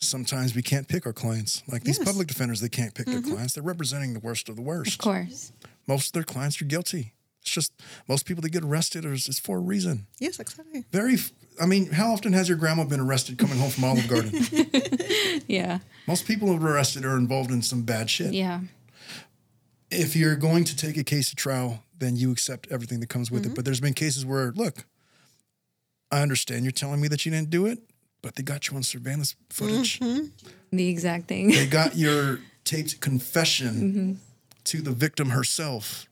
[0.00, 1.62] Sometimes we can't pick our clients.
[1.66, 2.06] Like these Yes.
[2.06, 3.32] public defenders, they can't pick their mm-hmm.
[3.32, 3.54] clients.
[3.54, 4.94] They're representing the worst of the worst.
[4.94, 5.52] Of course.
[5.86, 7.14] Most of their clients are guilty.
[7.42, 7.72] It's just
[8.08, 10.06] most people that get arrested are it's for a reason.
[10.18, 11.16] yes exactly Very,
[11.60, 14.32] I mean, how often has your grandma been arrested coming home from Olive Garden?
[15.46, 15.78] Yeah.
[16.06, 18.34] most people who are arrested are involved in some bad shit.
[18.34, 18.60] Yeah.
[19.90, 23.30] If you're going to take a case to trial, then you accept everything that comes
[23.30, 23.52] with Mm-hmm.
[23.52, 23.54] it.
[23.56, 24.84] But there's been cases where, look,
[26.10, 27.78] I understand you're telling me that you didn't do it,
[28.20, 30.00] but they got you on surveillance footage.
[30.70, 31.48] The exact thing.
[31.48, 34.12] They got your taped confession Mm-hmm.
[34.64, 36.06] to the victim herself.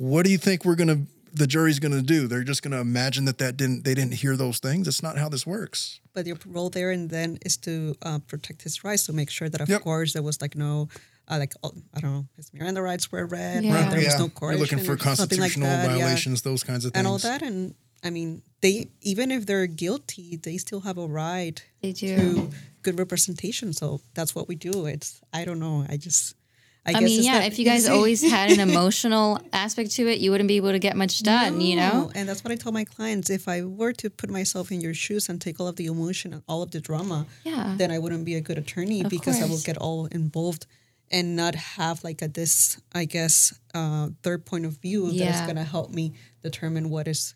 [0.00, 1.02] What do you think we're gonna?
[1.34, 2.26] The jury's gonna do?
[2.26, 3.84] They're just gonna imagine that that didn't.
[3.84, 4.86] They didn't hear those things.
[4.86, 6.00] That's not how this works.
[6.14, 9.48] but your role there and then is to uh, protect his rights to make sure
[9.50, 9.82] that of Yep.
[9.82, 10.88] course there was like no
[11.28, 13.76] uh, like oh, I don't know, his Miranda rights were read, Yeah.
[13.76, 15.96] and there was yeah, no you're looking for or something like constitutional that, yeah.
[15.98, 16.98] violations, those kinds of things.
[16.98, 17.42] and all that.
[17.42, 22.16] And I mean, they even if they're guilty, they still have a right They do.
[22.16, 22.50] to
[22.82, 23.72] good representation.
[23.74, 24.86] So that's what we do.
[24.86, 25.84] It's I don't know.
[25.88, 26.34] I just.
[26.86, 30.08] I, I, guess mean, yeah, not if you guys always had an emotional aspect to
[30.08, 32.10] it, you wouldn't be able to get much done, you know?
[32.14, 33.28] And that's what I tell my clients.
[33.28, 36.32] If I were to put myself in your shoes and take all of the emotion
[36.32, 37.74] and all of the drama, Yeah.
[37.76, 40.66] then I wouldn't be a good attorney Of because I will get all involved
[41.10, 45.40] and not have like a this, I guess, uh, third point of view that is
[45.42, 47.34] going to help me determine what is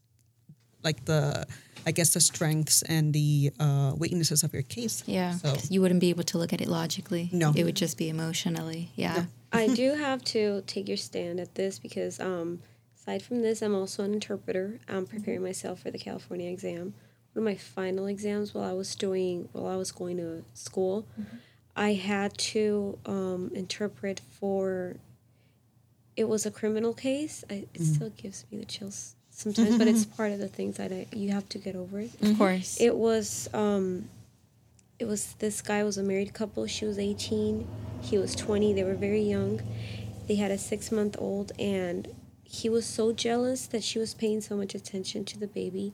[0.83, 1.47] like the,
[1.87, 5.03] I guess, the strengths and the uh, weaknesses of your case.
[5.07, 5.33] Yeah.
[5.37, 7.29] So 'cause You wouldn't be able to look at it logically.
[7.33, 7.53] No.
[7.57, 8.91] It would just be emotionally.
[8.97, 9.27] Yeah.
[9.53, 12.61] I do have to take your stand at this because, um,
[12.97, 14.81] aside from this, I'm also an interpreter.
[14.89, 16.95] I'm preparing myself for the California exam.
[17.35, 21.05] One of my final exams while I was doing while I was going to school,
[21.77, 24.97] I had to um, interpret for.
[26.17, 27.43] It was a criminal case.
[27.51, 30.93] I, it still gives me the chills sometimes, but it's part of the things that
[30.93, 32.11] I, you have to get over it.
[32.23, 32.81] Of course.
[32.81, 34.09] It was um
[34.99, 36.67] it was this guy was a married couple.
[36.67, 37.67] She was 18,
[38.01, 38.73] he was 20.
[38.73, 39.61] They were very young.
[40.29, 42.09] They had a 6-month-old and
[42.45, 45.93] he was so jealous that she was paying so much attention to the baby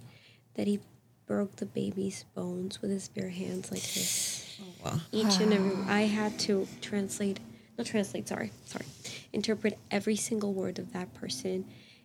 [0.55, 0.78] that he
[1.26, 4.61] broke the baby's bones with his bare hands like this.
[4.84, 5.01] wow.
[5.11, 7.41] Each and every I had to translate
[7.78, 8.84] not translate, sorry, sorry.
[9.32, 11.64] Interpret every single word of that person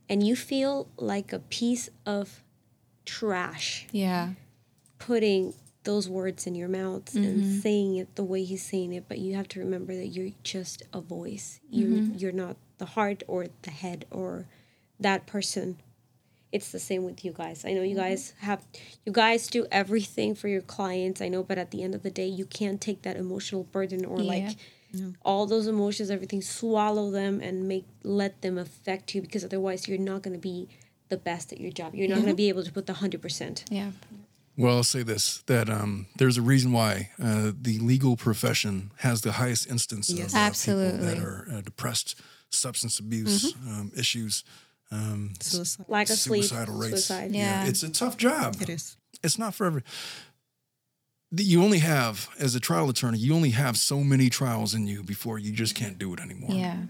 [0.10, 2.44] and you feel like a piece of
[3.06, 4.32] trash yeah.
[5.00, 5.54] putting
[5.84, 7.60] those words in your mouth and mm-hmm.
[7.60, 10.84] saying it the way he's saying it but you have to remember that you're just
[10.94, 11.60] a voice.
[11.70, 12.18] You mm-hmm.
[12.18, 14.48] you're not the heart or the head or
[15.00, 15.78] that person.
[16.52, 17.66] It's the same with you guys.
[17.66, 18.04] I know you mm-hmm.
[18.04, 18.64] guys have
[19.06, 22.10] you guys do everything for your clients i know but at the end of the
[22.10, 24.56] day you can't take that emotional burden or like
[25.24, 29.98] all those emotions everything swallow them and make let them affect you because otherwise you're
[29.98, 30.68] not going to be
[31.10, 33.64] the best at your job you're not going to be able to put the 100%
[33.70, 33.92] Yeah.
[34.58, 39.20] Well, I'll say this: that um, there's a reason why uh, the legal profession has
[39.20, 40.32] the highest instance Yes.
[40.32, 40.92] of uh, Absolutely.
[41.00, 42.16] people that are uh, depressed,
[42.52, 44.46] substance abuse um, issues,
[44.92, 45.86] um, Suicide.
[45.90, 46.92] lack of sleep suicidal rates.
[47.06, 47.66] suicide Yeah.
[47.68, 48.56] it's a tough job.
[48.62, 48.96] It is.
[49.22, 49.84] It's not for every.
[51.32, 55.04] You only have, as a trial attorney, you only have so many trials in you
[55.04, 56.52] before you just can't do it anymore.
[56.52, 56.84] Yeah.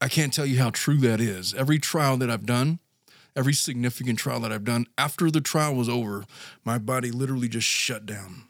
[0.00, 1.54] I can't tell you how true that is.
[1.54, 2.80] Every trial that I've done,
[3.36, 6.24] every significant trial that I've done, after the trial was over,
[6.64, 8.44] my body literally just shut down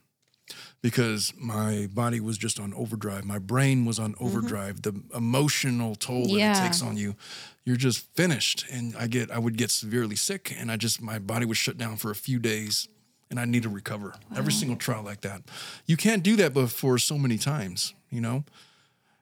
[0.80, 3.24] because my body was just on overdrive.
[3.24, 4.24] My brain was on mm-hmm.
[4.24, 4.82] overdrive.
[4.82, 6.58] The emotional toll that Yeah.
[6.58, 7.16] it takes on you,
[7.64, 8.64] you're just finished.
[8.70, 11.76] And I get, I would get severely sick, and I just, my body would shut
[11.76, 12.88] down for a few days,
[13.32, 14.12] and I need to recover.
[14.36, 15.40] Every single trial like that,
[15.86, 18.44] you can't do that before so many times, you know.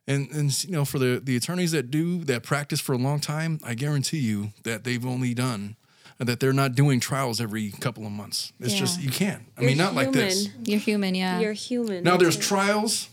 [0.07, 3.21] And and you know, for the the attorneys that do that practice for a long
[3.21, 5.77] time, I guarantee you that they've only done
[6.21, 8.53] uh, that they're not doing trials every couple of months.
[8.59, 9.45] It's just you can't.
[9.57, 10.49] I You're mean, not like this.
[10.65, 11.15] You're human.
[11.15, 11.39] Yeah.
[11.39, 12.03] You're human.
[12.03, 13.09] Now there's trials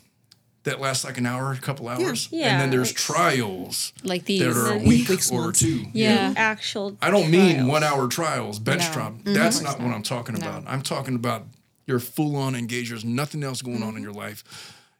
[0.64, 4.26] that lasts like an hour, a couple hours, and Yeah, then there's it's- trials like
[4.26, 4.41] these.
[4.41, 5.60] that are a week weeks, or months.
[5.60, 5.86] two.
[5.93, 6.34] yeah.
[6.36, 6.97] actual.
[7.01, 8.93] I don't mean one hour trials, bench No.
[8.93, 9.12] trial.
[9.24, 9.34] Mhm.
[9.34, 9.93] That's not what.
[9.93, 10.41] I'm talking No.
[10.41, 10.64] about.
[10.68, 11.47] I'm talking about
[11.86, 12.91] you're full on engaged.
[12.91, 13.88] There's nothing else going Mm-hmm.
[13.88, 14.43] on in your life.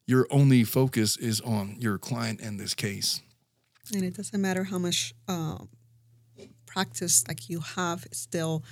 [0.06, 3.22] Your only focus is on your client and this case.
[3.94, 5.70] and it doesn't matter how much um,
[6.66, 8.64] practice like you have still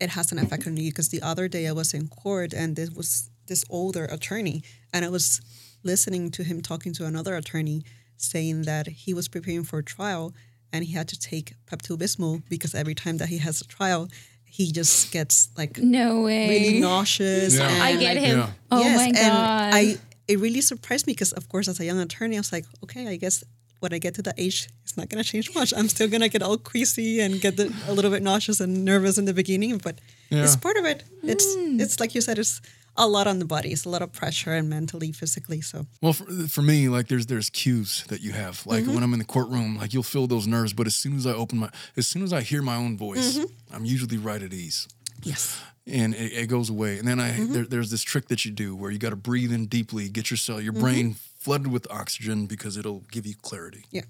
[0.00, 2.76] it has an effect on you because the other day i was in court and
[2.76, 4.62] there was this older attorney
[4.92, 5.40] and i was
[5.84, 7.82] listening to him talking to another attorney
[8.16, 10.32] saying that he was preparing for a trial
[10.72, 14.08] and he had to take pepto-bismol because every time that he has a trial
[14.44, 16.48] he just gets like No way.
[16.48, 17.68] really nauseous Yeah.
[17.68, 18.38] and I get like, him.
[18.38, 18.50] Yeah.
[18.70, 19.74] Oh yes, my and God.
[19.74, 19.96] I
[20.28, 23.08] it really surprised me because of course as a young attorney I was like, okay,
[23.08, 23.42] I guess
[23.80, 25.74] when I get to that age, it's not gonna change much.
[25.76, 29.18] I'm still gonna get all queasy and get the, a little bit nauseous and nervous
[29.18, 31.02] in the beginning, but it's part of it.
[31.24, 31.80] It's Mm.
[31.82, 32.60] it's like you said, it's
[32.96, 33.70] a lot on the body.
[33.72, 35.60] It's a lot of pressure and mentally, physically.
[35.62, 38.66] So Well, for, for me, like there's there's cues that you have.
[38.66, 38.94] Like Mm-hmm.
[38.94, 41.32] when I'm in the courtroom, like you'll feel those nerves, but as soon as I
[41.32, 43.74] open my, as soon as I hear my own voice, Mm-hmm.
[43.74, 44.88] I'm usually right at ease,
[45.22, 46.98] yes, and it, it goes away.
[46.98, 47.52] And then I Mm-hmm.
[47.52, 50.30] there, there's this trick that you do where you got to breathe in deeply, get
[50.30, 50.82] yourself your Mm-hmm.
[50.82, 53.84] brain flooded with oxygen because it'll give you clarity.
[53.90, 54.02] yeah,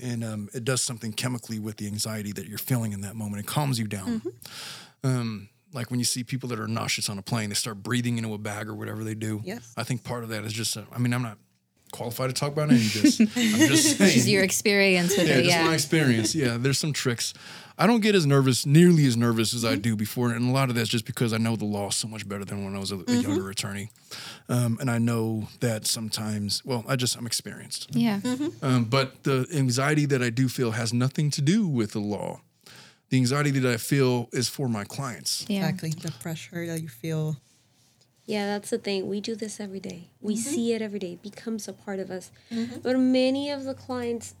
[0.00, 3.40] and um, it does something chemically with the anxiety that you're feeling in that moment.
[3.42, 4.20] It calms you down.
[4.20, 4.30] Mm-hmm.
[5.02, 8.18] Um, like when you see people that are nauseous on a plane, they start breathing
[8.18, 9.40] into a bag or whatever they do.
[9.44, 9.72] Yes.
[9.76, 10.76] I think part of that is just.
[10.76, 11.38] uh, I mean, I'm not.
[11.92, 13.18] qualified to talk about any of this.
[13.20, 14.12] I'm just saying.
[14.14, 15.42] Just your experience with yeah, it.
[15.44, 15.64] just Yeah.
[15.66, 16.34] my experience.
[16.34, 17.34] Yeah, there's some tricks.
[17.76, 20.68] I don't get as nervous, nearly as nervous as I do before, and a lot
[20.68, 22.92] of that's just because I know the law so much better than when I was
[22.92, 23.90] a, a younger attorney,
[24.50, 26.62] um, and I know that sometimes.
[26.64, 27.88] Well, I just I'm experienced.
[27.96, 28.20] Yeah.
[28.62, 32.42] Um, but the anxiety that I do feel has nothing to do with the law.
[33.10, 35.44] The anxiety that I feel is for my clients.
[35.48, 35.68] Yeah.
[35.68, 35.90] Exactly.
[35.90, 37.36] The pressure that you feel.
[38.24, 39.08] Yeah, that's the thing.
[39.08, 40.10] We do this every day.
[40.20, 40.50] We Mm-hmm.
[40.54, 41.12] see it every day.
[41.14, 42.30] It becomes a part of us.
[42.52, 42.80] Mm-hmm.
[42.80, 44.34] But many of the clients,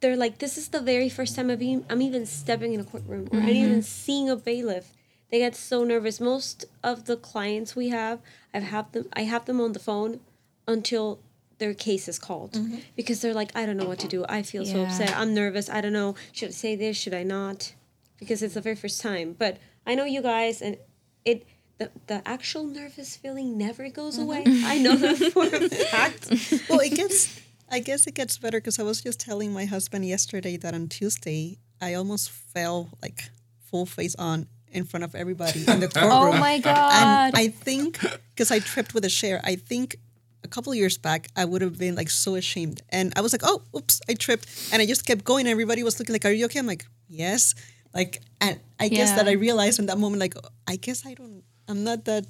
[0.00, 2.84] they're like, this is the very first time I've even, I'm even stepping in a
[2.84, 3.64] courtroom or I'm mm-hmm.
[3.64, 4.92] even seeing a bailiff.
[5.30, 6.20] They get so nervous.
[6.20, 8.20] Most of the clients we have,
[8.52, 9.06] I've have them.
[9.14, 10.20] I have them on the phone
[10.68, 11.20] until
[11.58, 12.78] their case is called mm-hmm.
[12.96, 14.26] because they're like, I don't know what to do.
[14.28, 15.16] I feel so upset.
[15.16, 15.70] I'm nervous.
[15.70, 16.16] I don't know.
[16.32, 16.96] Should I say this?
[16.96, 17.74] Should I not?
[18.20, 19.34] Because it's the very first time.
[19.36, 20.76] But I know you guys, and
[21.24, 21.46] it
[21.78, 24.24] the, the actual nervous feeling never goes mm-hmm.
[24.24, 24.44] away.
[24.46, 26.28] I know that for a fact.
[26.68, 27.40] Well, it gets.
[27.72, 30.88] I guess it gets better because I was just telling my husband yesterday that on
[30.88, 36.00] Tuesday I almost fell like full face on in front of everybody in the oh
[36.00, 36.34] courtroom.
[36.34, 36.92] Oh my god.
[36.92, 38.00] And I think
[38.34, 39.96] because I tripped with a chair, I think
[40.44, 43.32] a couple of years back I would have been like so ashamed, and I was
[43.32, 45.46] like, "Oh, oops, I tripped," and I just kept going.
[45.46, 47.54] And everybody was looking like, "Are you okay?" I'm like, "Yes."
[47.94, 50.34] Like, and I guess that I realized in that moment, like,
[50.66, 52.26] I guess I don't, I'm not that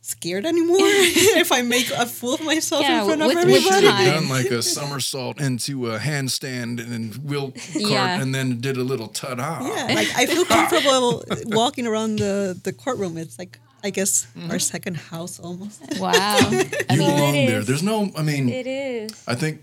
[0.00, 3.66] scared anymore if I make a fool of myself Yeah, in front with- of with
[3.66, 3.86] everybody.
[3.86, 4.04] time.
[4.14, 8.20] Done like a somersault into a handstand and then wheel cart, Yeah.
[8.20, 9.60] and then did a little ta-da.
[9.64, 13.16] Yeah, like I feel comfortable walking around the the courtroom.
[13.16, 14.58] It's like I guess our mm-hmm.
[14.58, 15.82] second house almost.
[15.98, 16.12] wow.
[16.14, 17.58] I You mean, belong it there.
[17.60, 17.66] is.
[17.66, 18.10] There's no.
[18.16, 19.10] I mean, It is.
[19.26, 19.62] I think,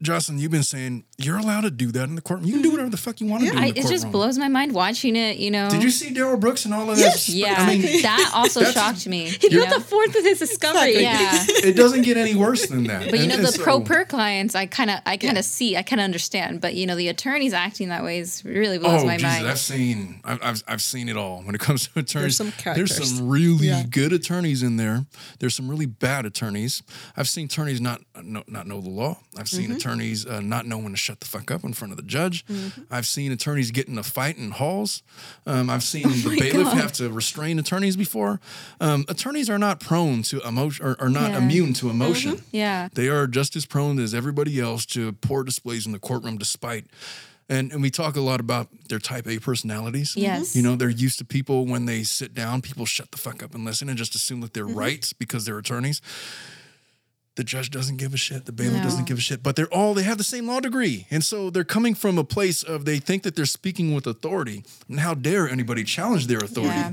[0.00, 2.46] Jocelyn, you've been saying you're allowed to do that in the courtroom.
[2.46, 3.92] You can do whatever the fuck you want to do in I, the it courtroom.
[3.92, 5.38] just blows my mind watching it.
[5.38, 5.68] You know.
[5.68, 7.26] Did you see Darrell Brooks and all of Yes.
[7.26, 7.32] that?
[7.32, 7.54] Yeah.
[7.58, 9.24] I mean, that also shocked me.
[9.30, 9.78] He You got know?
[9.78, 11.00] the fourth with his discovery.
[11.02, 11.44] Yeah.
[11.48, 13.10] it doesn't get any worse than that.
[13.10, 15.44] But you know and the so- pro per clients, I kind of, I kind of
[15.44, 16.60] see, I kind of understand.
[16.60, 19.48] But you know the attorneys acting that way is really blows Oh, my Jesus, mind.
[19.48, 22.36] I've seen, I've, I've, I've seen it all when it comes to attorneys.
[22.36, 23.82] some There's some really Yeah.
[23.82, 25.06] good attorneys in there.
[25.40, 26.84] There's some really bad attorneys.
[27.16, 29.18] I've seen attorneys not know, not know the law.
[29.36, 29.72] I've seen Mm-hmm.
[29.72, 32.44] attorneys uh, not know when to shut the fuck up in front of the judge.
[32.46, 32.82] Mm-hmm.
[32.90, 35.02] I've seen attorneys get in a fight in halls.
[35.46, 38.40] Um, I've seen Oh the bailiff have to restrain attorneys before.
[38.80, 41.38] Um, attorneys are not prone to emotion or, or not Yeah.
[41.38, 42.32] immune to emotion.
[42.36, 42.56] Mm-hmm.
[42.56, 42.88] yeah.
[42.92, 46.86] They are just as prone as everybody else to poor displays in the courtroom, despite.
[47.50, 50.14] And, and we talk a lot about their type A personalities.
[50.14, 50.54] Yes.
[50.54, 53.54] You know, they're used to people when they sit down, people shut the fuck up
[53.54, 54.78] and listen and just assume that they're Mm-hmm.
[54.78, 56.02] right because they're attorneys.
[57.38, 58.46] The judge doesn't give a shit.
[58.46, 58.82] The bailiff No.
[58.82, 59.44] doesn't give a shit.
[59.44, 61.06] But they're all, they have the same law degree.
[61.08, 64.64] And so they're coming from a place of they think that they're speaking with authority.
[64.88, 66.74] And how dare anybody challenge their authority?
[66.74, 66.92] Yeah.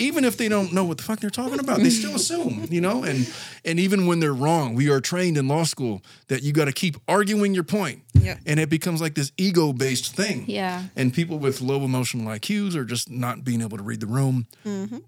[0.00, 2.80] even if they don't know what the fuck they're talking about, they still assume, you
[2.80, 3.04] know.
[3.04, 3.32] And
[3.64, 6.72] and even when they're wrong, we are trained in law school that you got to
[6.72, 8.02] keep arguing your point.
[8.14, 8.38] Yeah.
[8.46, 10.46] And it becomes like this ego based thing.
[10.48, 10.82] Yeah.
[10.96, 14.46] And people with low emotional IQs or just not being able to read the room,
[14.64, 14.98] mm-hmm.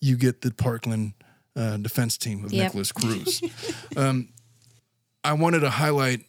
[0.00, 1.12] you get the Parkland
[1.56, 2.64] uh, defense team of Yep.
[2.64, 3.42] Nicholas Cruz.
[3.96, 4.28] um,
[5.24, 6.24] I wanted to highlight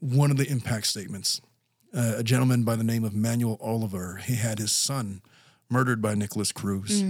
[0.00, 1.40] one of the impact statements.
[1.94, 5.22] Uh, a gentleman by the name of Manuel Oliver, he had his son
[5.70, 7.02] murdered by Nicholas Cruz.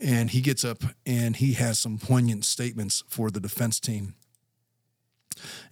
[0.00, 4.14] And he gets up and he has some poignant statements for the defense team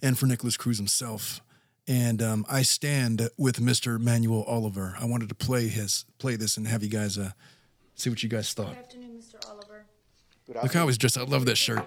[0.01, 1.41] and for Nicholas Cruz himself.
[1.87, 3.99] And um, I stand with Mr.
[3.99, 4.95] Manuel Oliver.
[4.99, 7.31] I wanted to play his play this and have you guys uh,
[7.95, 8.69] see what you guys thought.
[8.69, 9.49] Good afternoon, Mr.
[9.49, 9.85] Oliver.
[10.47, 11.17] Look how he's dressed.
[11.17, 11.85] I love that shirt.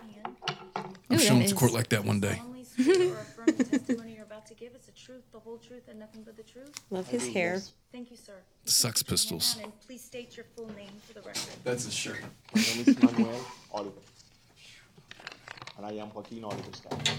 [1.11, 2.37] I'm Ooh, showing that it to court like that one day.
[2.37, 5.59] solemnly swear or affirm the testimony you're about to give is the truth, the whole
[5.59, 6.71] truth, and nothing but the truth?
[6.91, 7.61] Love his hair.
[7.93, 8.33] Thank you, sir.
[8.65, 9.57] Sex Put Pistols.
[9.87, 11.43] please state your full name for the record.
[11.65, 12.21] That's his shirt.
[12.55, 14.01] My name is Manuel Oliver.
[15.77, 17.11] And I am Joaquin Oliver's dad.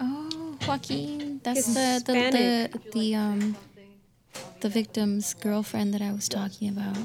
[0.00, 3.56] Oh, Joaquin, that's the the, the the um
[4.60, 6.96] the victim's girlfriend that I was talking about.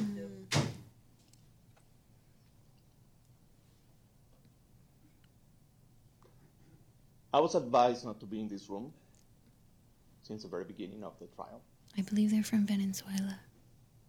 [7.36, 8.94] I was advised not to be in this room
[10.24, 11.62] since the very beginning of the trial
[11.98, 13.40] I believe they're from Venezuela.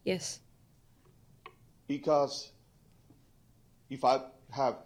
[0.04, 0.38] Yes.
[1.88, 2.52] because
[3.90, 4.20] if I
[4.52, 4.76] have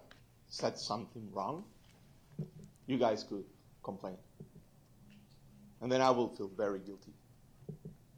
[0.47, 1.63] said something wrong,
[2.87, 3.45] you guys could
[3.83, 4.17] complain.
[5.81, 7.13] And then I will feel very guilty.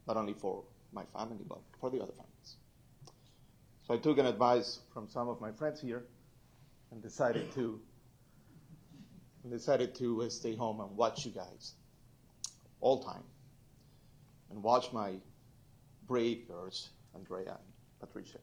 [0.07, 0.63] Not only for
[0.93, 2.55] my family, but for the other families.
[3.85, 6.05] So I took an advice from some of my friends here
[6.91, 7.92] and decided to and
[9.49, 11.73] decided to uh, stay home and watch you guys
[12.79, 13.23] all time.
[14.49, 15.13] And watch my
[16.07, 18.39] brave girls, Andrea and Patricia,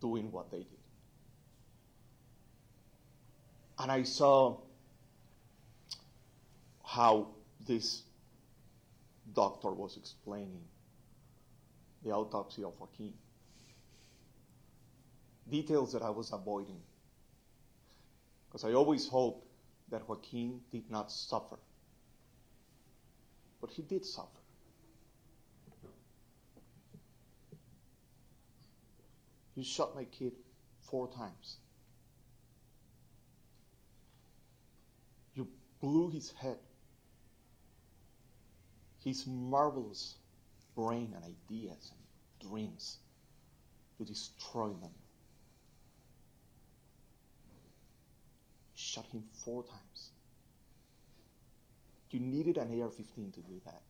[0.00, 0.78] doing what they did.
[3.78, 4.58] And I saw
[6.84, 7.28] how
[7.66, 8.02] this
[9.34, 10.62] doctor was explaining
[12.04, 13.12] the autopsy of Joaquin.
[15.50, 16.80] Details that I was avoiding.
[18.48, 19.45] Because I always hoped
[19.90, 21.58] that Joaquin did not suffer.
[23.60, 24.28] But he did suffer.
[29.54, 30.32] You shot my kid
[30.82, 31.56] four times.
[35.34, 35.48] You
[35.80, 36.58] blew his head.
[39.02, 40.16] His marvelous
[40.74, 42.98] brain and ideas and dreams.
[43.98, 44.90] You destroyed them.
[48.96, 50.10] Shot him four times.
[52.10, 53.82] You needed an AR 15 to do that.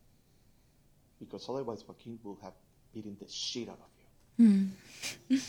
[1.17, 2.51] Because otherwise, Joaquin will have
[2.93, 3.89] beaten the shit out of
[4.37, 4.69] you.
[5.29, 5.37] Hmm.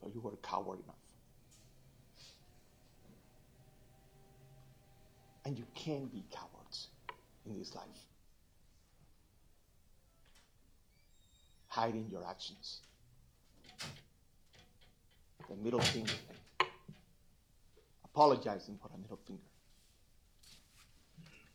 [0.00, 0.96] So you were a coward enough.
[5.46, 6.88] And you can be cowards
[7.46, 7.86] in this life.
[11.68, 12.82] Hiding your actions.
[15.48, 16.36] The middle finger thing.
[18.14, 19.42] Apologizing for a middle finger.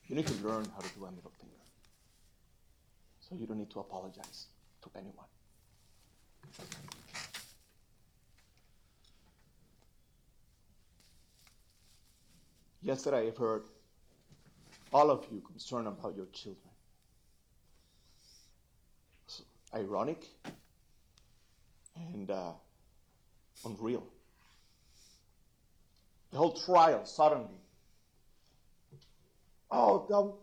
[0.08, 1.56] You need to learn how to do a middle finger.
[3.22, 4.48] So you don't need to apologize
[4.82, 5.28] to anyone.
[12.82, 13.64] Yesterday, I've heard
[14.92, 16.74] all of you concerned about your children.
[19.26, 19.44] It's
[19.74, 20.26] ironic
[21.96, 22.52] and uh,
[23.66, 24.04] unreal.
[26.32, 27.58] The whole trial suddenly.
[29.72, 30.36] Oh, don't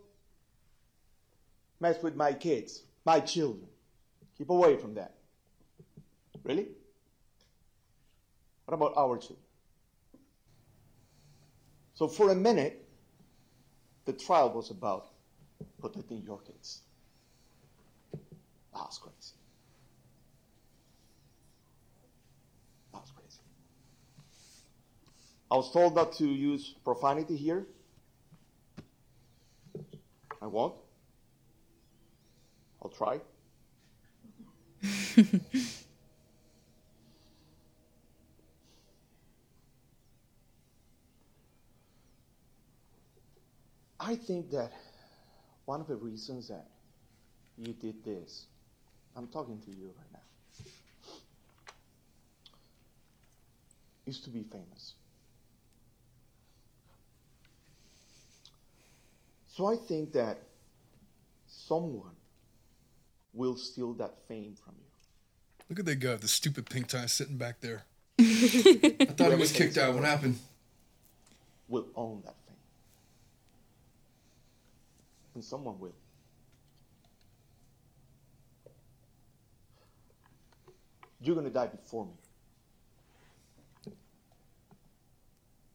[1.81, 3.67] mess with my kids, my children.
[4.39, 5.15] Keep away from that.
[6.45, 6.69] Really?
[8.67, 9.39] What about our children?
[11.95, 12.87] So for a minute,
[14.05, 15.09] the trial was about
[15.81, 16.81] protecting your kids.
[18.75, 19.35] That's crazy.
[22.93, 23.41] That's crazy.
[25.51, 27.67] I was told not to use profanity here.
[30.43, 30.75] I won't.
[32.83, 33.21] I'll try.
[43.99, 44.73] I think that
[45.65, 46.67] one of the reasons that
[47.57, 48.47] you did this,
[49.17, 50.21] I'm talking to you right now,
[54.07, 54.95] is to be famous.
[59.57, 60.37] So I think that
[61.47, 62.15] someone
[63.33, 64.85] will steal that fame from you.
[65.71, 67.85] Look at that guy with the stupid pink tie sitting back there.
[68.21, 69.95] I thought he was kicked out.
[69.95, 70.39] What happened?
[71.69, 72.57] Will own that fame.
[75.37, 75.95] And someone will.
[81.19, 83.93] You're going to die before me.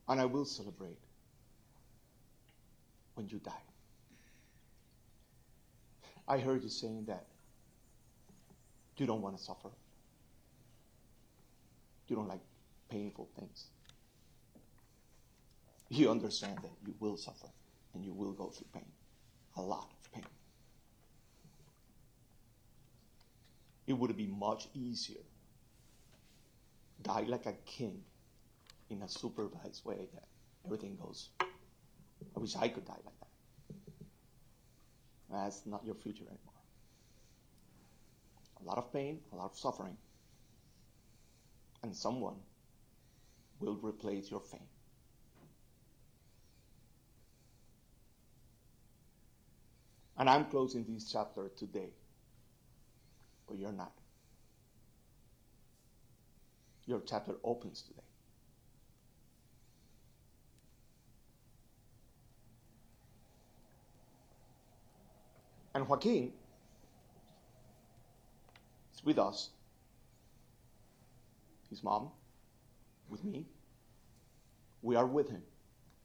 [0.08, 1.00] And I will celebrate
[3.16, 3.52] when you die.
[6.28, 7.26] I heard you saying that
[8.98, 9.70] you don't want to suffer.
[12.08, 12.42] You don't like
[12.90, 13.68] painful things.
[15.90, 17.48] You understand that you will suffer
[17.94, 18.92] and you will go through pain.
[19.58, 20.26] A lot of pain.
[23.88, 25.22] It would be much easier
[27.02, 28.04] die like a king
[28.90, 30.24] in a supervised way that
[30.66, 31.30] everything goes.
[31.40, 33.21] I wish I could die like that.
[35.32, 36.38] That's not your future anymore.
[38.62, 39.98] A lot of pain, a lot of suffering,
[41.84, 42.36] and someone
[43.60, 44.60] will replace your fame.
[50.18, 51.90] And I'm closing this chapter today,
[53.48, 53.94] but you're not.
[56.86, 58.01] Your chapter opens today.
[65.74, 66.32] And Joaquin
[68.94, 69.50] is with us.
[71.70, 72.10] His mom,
[73.10, 73.46] with me.
[74.82, 75.42] We are with him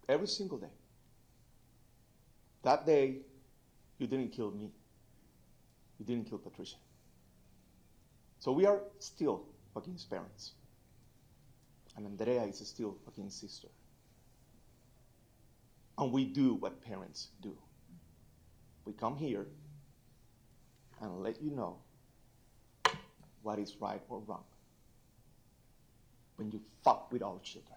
[0.09, 0.71] every single day.
[2.63, 3.19] That day,
[3.99, 4.71] you didn't kill me.
[5.99, 6.77] You didn't kill Patricia.
[8.39, 9.45] So we are still
[9.75, 10.53] Joaquin's parents.
[11.97, 13.69] And Andrea is still Joaquin's sister.
[15.99, 17.57] And we do what parents do.
[18.87, 19.47] We come here
[21.03, 21.77] and let you know
[23.43, 24.45] what is right or wrong
[26.37, 27.73] when you fuck with our children.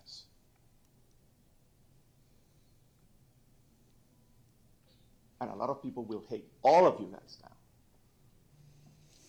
[5.41, 7.51] And a lot of people will hate all of you guys now.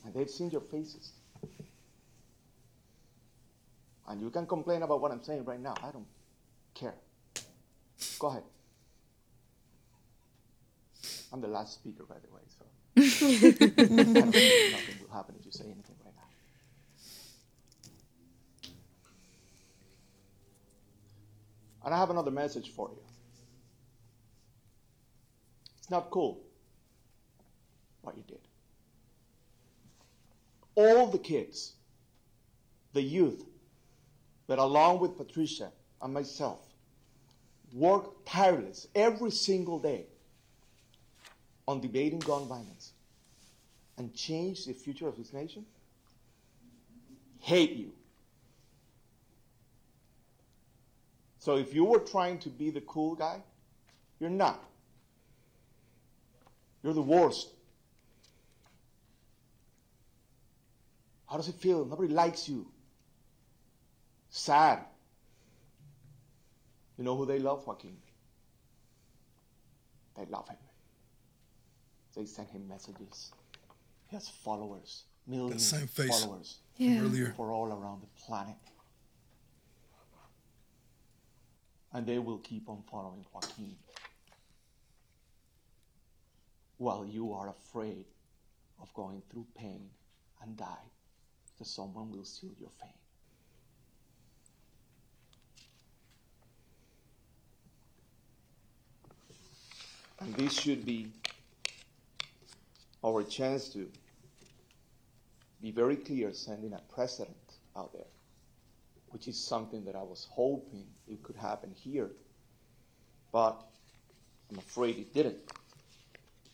[0.04, 1.12] And they've seen your faces.
[4.08, 5.74] And you can complain about what I'm saying right now.
[5.82, 6.06] I don't
[6.74, 6.94] care.
[8.18, 8.42] Go ahead.
[11.32, 12.64] I'm the last speaker, by the way, so
[12.96, 16.22] nothing will happen if you say anything right now.
[21.84, 23.02] And I have another message for you.
[25.78, 26.42] It's not cool
[28.02, 28.40] what you did.
[30.74, 31.74] All the kids,
[32.92, 33.44] the youth,
[34.46, 35.70] that along with Patricia
[36.02, 36.58] and myself
[37.72, 40.06] work tireless every single day
[41.70, 42.90] on debating gun violence
[43.96, 45.64] and change the future of this nation
[47.38, 47.92] hate you.
[51.38, 53.40] So if you were trying to be the cool guy,
[54.18, 54.62] you're not.
[56.82, 57.48] You're the worst.
[61.28, 61.84] How does it feel?
[61.84, 62.66] Nobody likes you.
[64.28, 64.80] Sad.
[66.98, 67.96] You know who they love, Joaquin?
[70.16, 70.58] They love him.
[72.14, 73.32] They send him messages.
[74.08, 77.00] He has followers, millions same of face followers from Yeah.
[77.02, 77.32] earlier.
[77.36, 78.56] for all around the planet.
[81.92, 83.76] And they will keep on following Joaquin
[86.78, 88.06] while you are afraid
[88.80, 89.90] of going through pain
[90.40, 90.90] and die
[91.52, 92.90] because someone will steal your fame.
[100.20, 101.12] And this should be
[103.04, 103.88] our chance to
[105.60, 107.36] be very clear, sending a precedent
[107.76, 108.10] out there,
[109.08, 112.10] which is something that I was hoping it could happen here,
[113.32, 113.60] but
[114.50, 115.38] I'm afraid it didn't.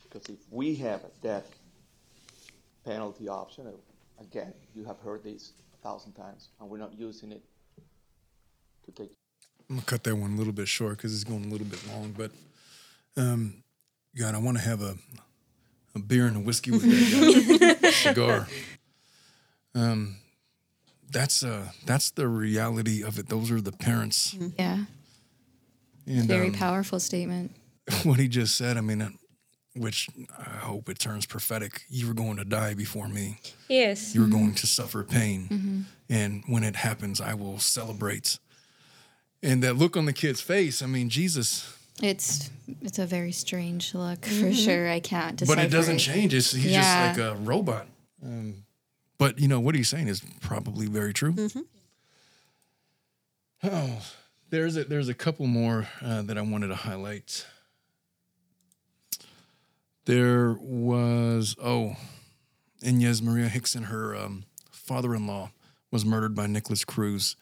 [0.03, 1.49] Because if we have a death
[2.85, 7.33] penalty option, uh, again, you have heard this a thousand times, and we're not using
[7.33, 7.43] it
[8.85, 9.11] to take
[9.69, 11.81] I'm gonna cut that one a little bit short because it's going a little bit
[11.89, 12.15] long.
[12.17, 12.31] But
[13.17, 13.65] um,
[14.17, 14.97] God, I want to have a
[15.97, 18.47] a beer and a whiskey with that cigar.
[19.75, 20.17] Um,
[21.11, 23.29] that's uh that's the reality of it.
[23.29, 24.35] Those are the parents.
[24.59, 24.85] Yeah.
[26.07, 27.53] And Very um, powerful statement.
[28.05, 28.77] what he just said.
[28.77, 29.11] I mean, uh,
[29.75, 31.83] which I hope it turns prophetic.
[31.89, 33.39] You were going to die before me.
[33.69, 34.15] Yes.
[34.15, 35.85] You were going to suffer pain, Mhm.
[36.09, 38.39] and when it happens, I will celebrate.
[39.43, 40.81] And that look on the kid's face.
[40.83, 41.73] I mean, Jesus.
[42.03, 42.51] It's
[42.83, 44.65] it's a very strange look for Mhm.
[44.65, 44.91] sure.
[44.91, 46.35] I can't decipher But it doesn't change.
[46.35, 47.09] It's, he's Yeah.
[47.15, 47.87] just like a robot.
[48.23, 48.65] Um,
[49.19, 51.35] but you know what he's saying is probably very true.
[53.63, 54.03] Oh,
[54.51, 57.47] there's a there's a couple more uh, that I wanted to highlight.
[60.05, 61.97] There was oh,
[62.83, 65.51] Inez Maria Hixon, her um, father-in-law,
[65.91, 67.37] was murdered by Nikolas Cruz.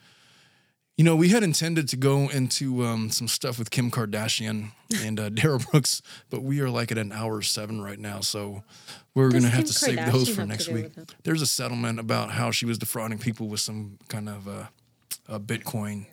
[0.97, 4.70] You know, we had intended to go into um, some stuff with Kim Kardashian
[5.03, 8.62] and uh, Darrell Brooks, but we are like at an hour seven right now, so
[9.12, 10.86] we're going to have Kim to save those for next week.
[11.24, 14.66] There's a settlement about how she was defrauding people with some kind of uh,
[15.28, 16.07] uh, Bitcoin.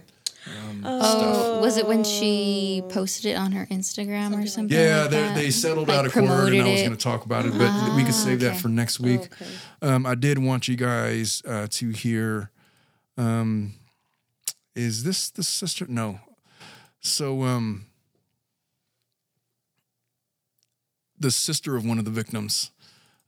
[0.47, 4.75] Um, Oh, was it when she posted it on her Instagram or something?
[4.75, 5.35] yeah, like they, that?
[5.35, 7.95] they settled Like out of court, and I was going to talk about it, but
[7.95, 9.27] we could save that for next week.
[9.83, 12.49] Um, I did want you guys uh, to hear.
[13.15, 13.75] Um,
[14.75, 15.85] is this the sister?
[15.87, 16.19] No.
[16.99, 17.85] So, um,
[21.19, 22.71] the sister of one of the victims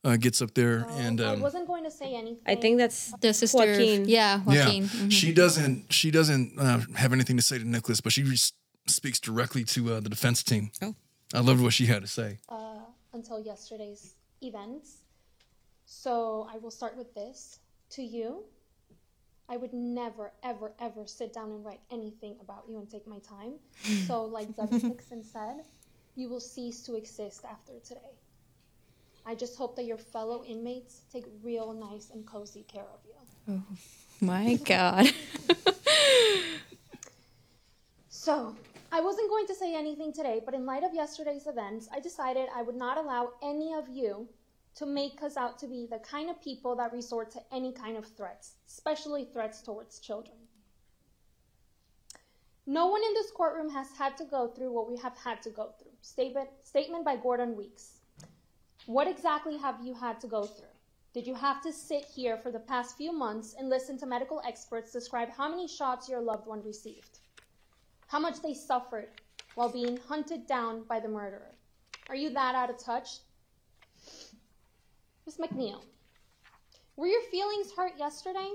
[0.04, 2.40] uh, gets up there and I um, wasn't going to say anything.
[2.46, 3.62] I think that's the sister.
[3.72, 4.82] of- Yeah, Joaquin.
[4.82, 5.12] Yeah, Mhm.
[5.12, 5.92] she doesn't.
[5.92, 8.38] She doesn't uh, have anything to say to Nikolas, but she re-
[8.86, 10.70] speaks directly to uh, the defense team.
[10.82, 10.94] Oh,
[11.32, 12.38] I loved what she had to say.
[12.48, 12.80] uh,
[13.12, 14.98] until yesterday's events.
[15.86, 17.60] So I will start with this.
[17.90, 18.44] To you,
[19.48, 23.18] I would never, ever, ever sit down and write anything about you and take my
[23.18, 23.54] time.
[24.06, 25.62] So, like Devin Hixon said,
[26.16, 28.14] you will cease to exist after today.
[29.26, 33.14] I just hope that your fellow inmates take real nice and cozy care of you.
[33.54, 33.76] Oh
[34.20, 35.10] my God.
[38.24, 38.56] So,
[38.90, 42.48] I wasn't going to say anything today, but in light of yesterday's events, I decided
[42.56, 44.26] I would not allow any of you
[44.76, 47.96] to make us out to be the kind of people that resort to any kind
[47.96, 50.36] of threats, especially threats towards children.
[52.66, 55.50] No one in this courtroom has had to go through what we have had to
[55.50, 55.92] go through.
[56.00, 57.98] Statement, statement by Gordon Weekes.
[58.86, 60.66] What exactly have you had to go through?
[61.12, 64.42] Did you have to sit here for the past few months and listen to medical
[64.46, 67.20] experts describe how many shots your loved one received?
[68.08, 69.08] How much they suffered
[69.54, 71.54] while being hunted down by the murderer?
[72.08, 73.18] Are you that out of touch?
[75.26, 75.38] Ms.
[75.38, 75.80] McNeill,
[76.96, 78.50] were your feelings hurt yesterday?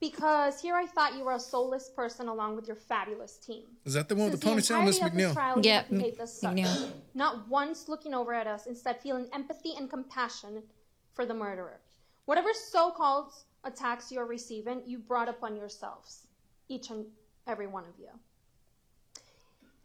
[0.00, 3.64] Because here I thought you were a soulless person along with your fabulous team.
[3.84, 5.32] Is that the one with the ponytail, Miss entirety of this McNeill?
[5.32, 6.18] trial, Yeah, have behaved.
[6.20, 6.90] McNeill.
[7.14, 10.62] Not once looking over at us, instead feeling empathy and compassion
[11.14, 11.80] for the murderer.
[12.24, 13.32] Whatever so-called
[13.64, 16.26] attacks you're receiving, you brought upon yourselves,
[16.68, 17.06] each and
[17.46, 18.08] every one of you.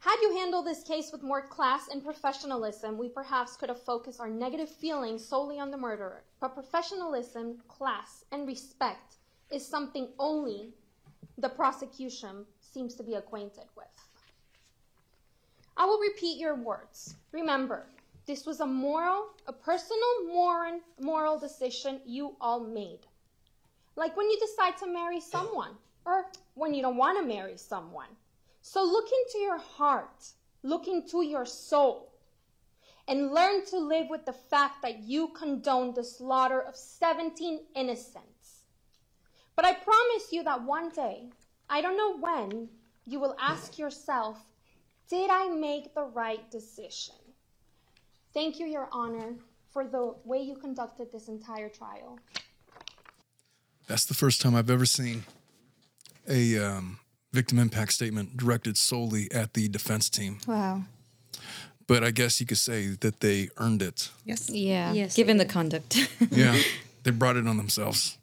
[0.00, 4.20] Had you handled this case with more class and professionalism, we perhaps could have focused
[4.20, 6.22] our negative feelings solely on the murderer.
[6.40, 9.16] But professionalism, class, and respect
[9.50, 10.72] is something only
[11.36, 13.86] the prosecution seems to be acquainted with.
[15.76, 17.16] I will repeat your words.
[17.32, 17.86] Remember,
[18.26, 23.00] this was a moral, a personal moral, moral decision you all made.
[23.96, 25.72] Like when you decide to marry someone,
[26.04, 28.08] or when you don't want to marry someone.
[28.70, 30.26] So look into your heart,
[30.62, 32.12] look into your soul,
[33.08, 38.64] and learn to live with the fact that you condoned the slaughter of 17 innocents.
[39.56, 41.30] But I promise you that one day,
[41.70, 42.68] I don't know when,
[43.06, 44.36] you will ask yourself,
[45.08, 47.14] did I make the right decision?
[48.34, 49.36] Thank you, Your Honor,
[49.70, 52.18] for the way you conducted this entire trial.
[53.86, 55.24] That's the first time I've ever seen
[56.28, 56.98] a um,
[57.32, 60.38] victim impact statement directed solely at the defense team.
[60.46, 60.82] Wow.
[61.86, 64.10] But I guess you could say that they earned it.
[64.24, 64.50] Yes.
[64.50, 64.92] Yeah.
[64.92, 65.96] Yes, Given the conduct.
[66.30, 66.58] Yeah,
[67.02, 68.18] they brought it on themselves.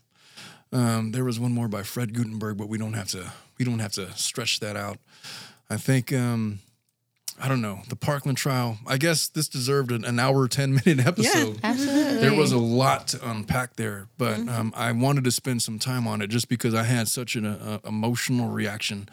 [0.71, 3.31] Um, there was one more by Fred Guttenberg, but we don't have to.
[3.57, 4.97] We don't have to stretch that out.
[5.69, 6.11] I think.
[6.13, 6.59] Um,
[7.41, 8.77] I don't know the Parkland trial.
[8.87, 11.55] I guess this deserved an, an hour, ten minute episode.
[11.55, 12.04] Yeah, Absolutely.
[12.19, 16.07] There was a lot to unpack there, but um, I wanted to spend some time
[16.07, 19.09] on it just because I had such an uh, emotional reaction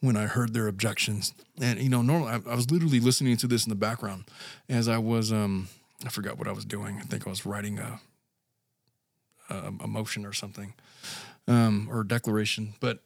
[0.00, 1.34] when I heard their objections.
[1.60, 4.24] And you know, normally I, I was literally listening to this in the background
[4.68, 5.32] as I was.
[5.32, 5.68] Um,
[6.04, 6.98] I forgot what I was doing.
[7.00, 8.00] I think I was writing a
[9.48, 10.74] a, a motion or something,
[11.48, 12.74] um, or a declaration.
[12.80, 13.02] But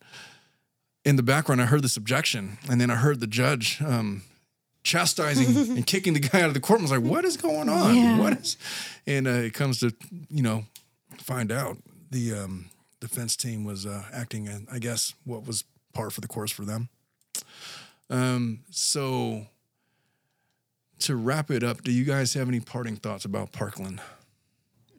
[1.04, 4.22] in the background, I heard this objection, and then I heard the judge um,
[4.82, 6.90] chastising and kicking the guy out of the courtroom.
[6.90, 7.94] I was like, "What is going on?
[7.94, 8.18] Yeah.
[8.18, 8.56] What is?"
[9.06, 9.94] And uh, it comes to
[10.30, 10.64] you know
[11.18, 11.78] find out
[12.10, 12.70] the um,
[13.00, 16.64] defense team was uh, acting, in, I guess, what was par for the course for
[16.64, 16.88] them.
[18.08, 19.46] Um, so
[21.00, 24.00] to wrap it up, do you guys have any parting thoughts about Parkland?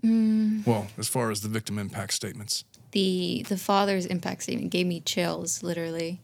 [0.03, 2.63] Well, as far as the victim impact statements.
[2.91, 6.19] the the father's impact statement gave me chills, literally.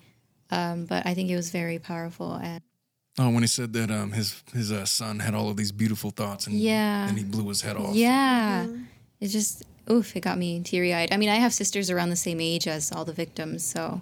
[0.49, 2.61] Um, but I think it was very powerful and
[3.19, 6.11] Oh, when he said that um, his his uh, son had all of these beautiful
[6.11, 7.07] thoughts, and Yeah.
[7.07, 7.95] and he blew his head off.
[7.95, 8.67] Yeah.
[9.19, 11.11] It just, oof, it got me teary eyed.
[11.11, 14.01] I mean, I have sisters around the same age as all the victims, so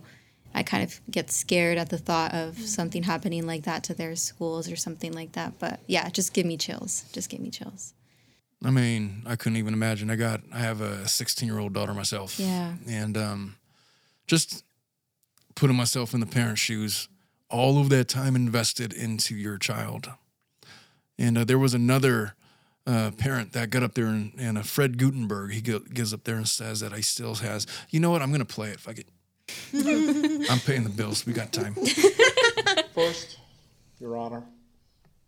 [0.53, 4.15] I kind of get scared at the thought of something happening like that to their
[4.17, 5.57] schools or something like that.
[5.59, 7.05] But yeah, just give me chills.
[7.13, 7.93] Just give me chills.
[8.63, 10.09] I mean, I couldn't even imagine.
[10.09, 12.37] I got I have a 16 year old daughter myself.
[12.39, 12.73] Yeah.
[12.87, 13.55] and um,
[14.27, 14.63] just
[15.55, 17.07] putting myself in the parent's shoes,
[17.55, 20.09] all of that time invested into your child.
[21.17, 22.35] And uh, there was another
[22.85, 26.25] uh, parent that got up there and, and uh, Fred Guttenberg, he go, gets up
[26.25, 28.79] there and says that he still has, you know what, I'm going to play it.
[28.79, 29.07] Fuck it.
[30.49, 31.25] I'm paying the bills.
[31.25, 31.75] We got time.
[32.93, 33.37] First,
[33.99, 34.43] Your Honor,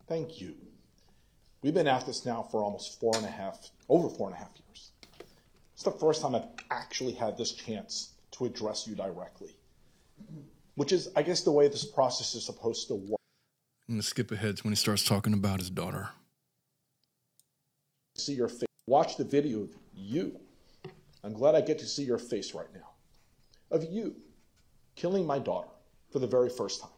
[0.07, 0.55] thank you.
[1.61, 4.39] We've been at this now for almost four and a half, over four and a
[4.39, 4.91] half years.
[5.73, 9.55] It's the first time I've actually had this chance to address you directly,
[10.77, 13.19] which is, I guess, the way this process is supposed to work.
[13.89, 16.09] I'm going to skip ahead to when he starts talking about his daughter.
[18.15, 18.67] See your face.
[18.85, 20.39] Watch the video of you.
[21.23, 22.91] I'm glad I get to see your face right now.
[23.71, 24.17] Of you
[24.95, 25.67] killing my daughter
[26.11, 26.91] for the very first time.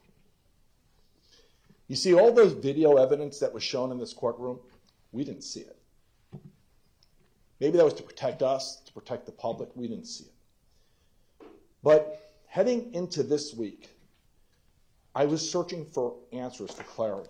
[1.88, 4.60] You see, all those video evidence that was shown in this courtroom,
[5.14, 5.78] we didn't see it.
[7.62, 9.70] Maybe that was to protect us, to protect the public.
[9.74, 11.48] We didn't see it.
[11.82, 13.90] But heading into this week,
[15.16, 17.30] I was searching for answers for clarity.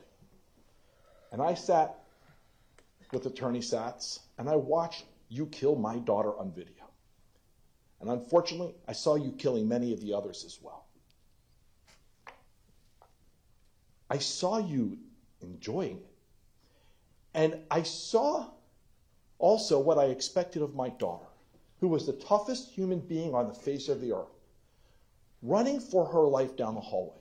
[1.32, 2.00] And I sat
[3.12, 6.86] with Attorney Satz and I watched you kill my daughter on video.
[8.02, 10.86] And unfortunately, I saw you killing many of the others as well.
[14.10, 14.98] I saw you
[15.41, 16.16] enjoying it.
[17.34, 18.48] And I saw
[19.38, 21.28] also what I expected of my daughter,
[21.80, 24.39] who was the toughest human being on the face of the earth,
[25.41, 27.16] running for her life down the hallway.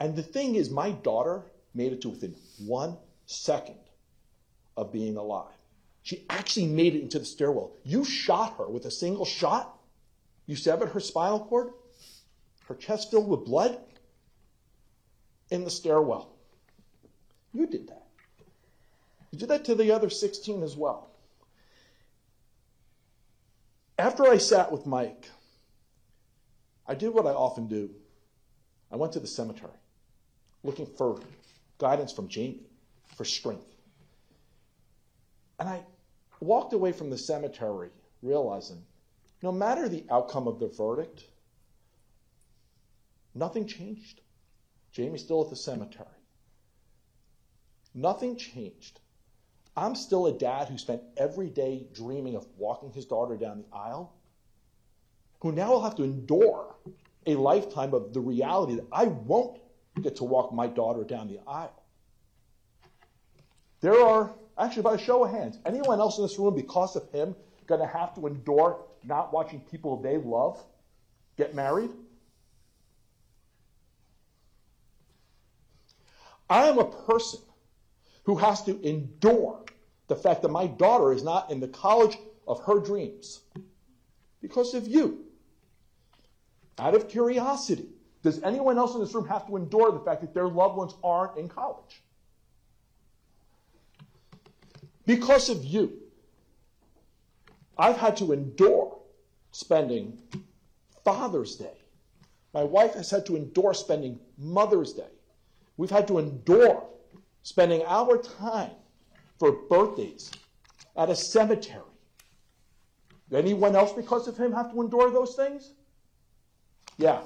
[0.00, 1.42] And the thing is, my daughter
[1.74, 3.78] made it to within one second
[4.76, 5.54] of being alive.
[6.02, 7.72] She actually made it into the stairwell.
[7.84, 9.78] You shot her with a single shot.
[10.46, 11.68] You severed her spinal cord,
[12.66, 13.78] her chest filled with blood
[15.50, 16.32] in the stairwell.
[17.52, 18.06] You did that.
[19.30, 21.10] You did that to the other 16 as well.
[23.98, 25.28] After I sat with Mike,
[26.86, 27.90] I did what I often do.
[28.90, 29.72] I went to the cemetery
[30.62, 31.20] looking for
[31.78, 32.60] guidance from Jaime,
[33.16, 33.66] for strength.
[35.58, 35.84] And I
[36.40, 37.90] walked away from the cemetery
[38.22, 38.84] realizing
[39.42, 41.24] no matter the outcome of the verdict,
[43.34, 44.20] nothing changed.
[44.96, 46.06] Jaime's still at the cemetery.
[47.94, 49.00] Nothing changed.
[49.76, 53.76] I'm still a dad who spent every day dreaming of walking his daughter down the
[53.76, 54.14] aisle,
[55.42, 56.72] who now will have to endure
[57.26, 59.58] a lifetime of the reality that I won't
[60.00, 61.82] get to walk my daughter down the aisle.
[63.80, 67.10] There are, actually, by a show of hands, anyone else in this room, because of
[67.10, 67.34] him,
[67.66, 70.62] going to have to endure not watching people they love
[71.36, 71.90] get married?
[76.48, 77.40] I am a person
[78.22, 79.64] who has to endure
[80.06, 82.16] the fact that my daughter is not in the college
[82.46, 83.40] of her dreams
[84.40, 85.31] because of you.
[86.78, 87.88] Out of curiosity,
[88.22, 90.94] does anyone else in this room have to endure the fact that their loved ones
[91.02, 92.02] aren't in college?
[95.04, 95.98] Because of you,
[97.76, 98.98] I've had to endure
[99.50, 100.18] spending
[101.04, 101.76] Father's Day.
[102.54, 105.10] My wife has had to endure spending Mother's Day.
[105.76, 106.84] We've had to endure
[107.42, 108.70] spending our time
[109.38, 110.30] for birthdays
[110.96, 111.82] at a cemetery.
[113.32, 115.72] Anyone else, because of him, have to endure those things?
[117.02, 117.22] Yeah.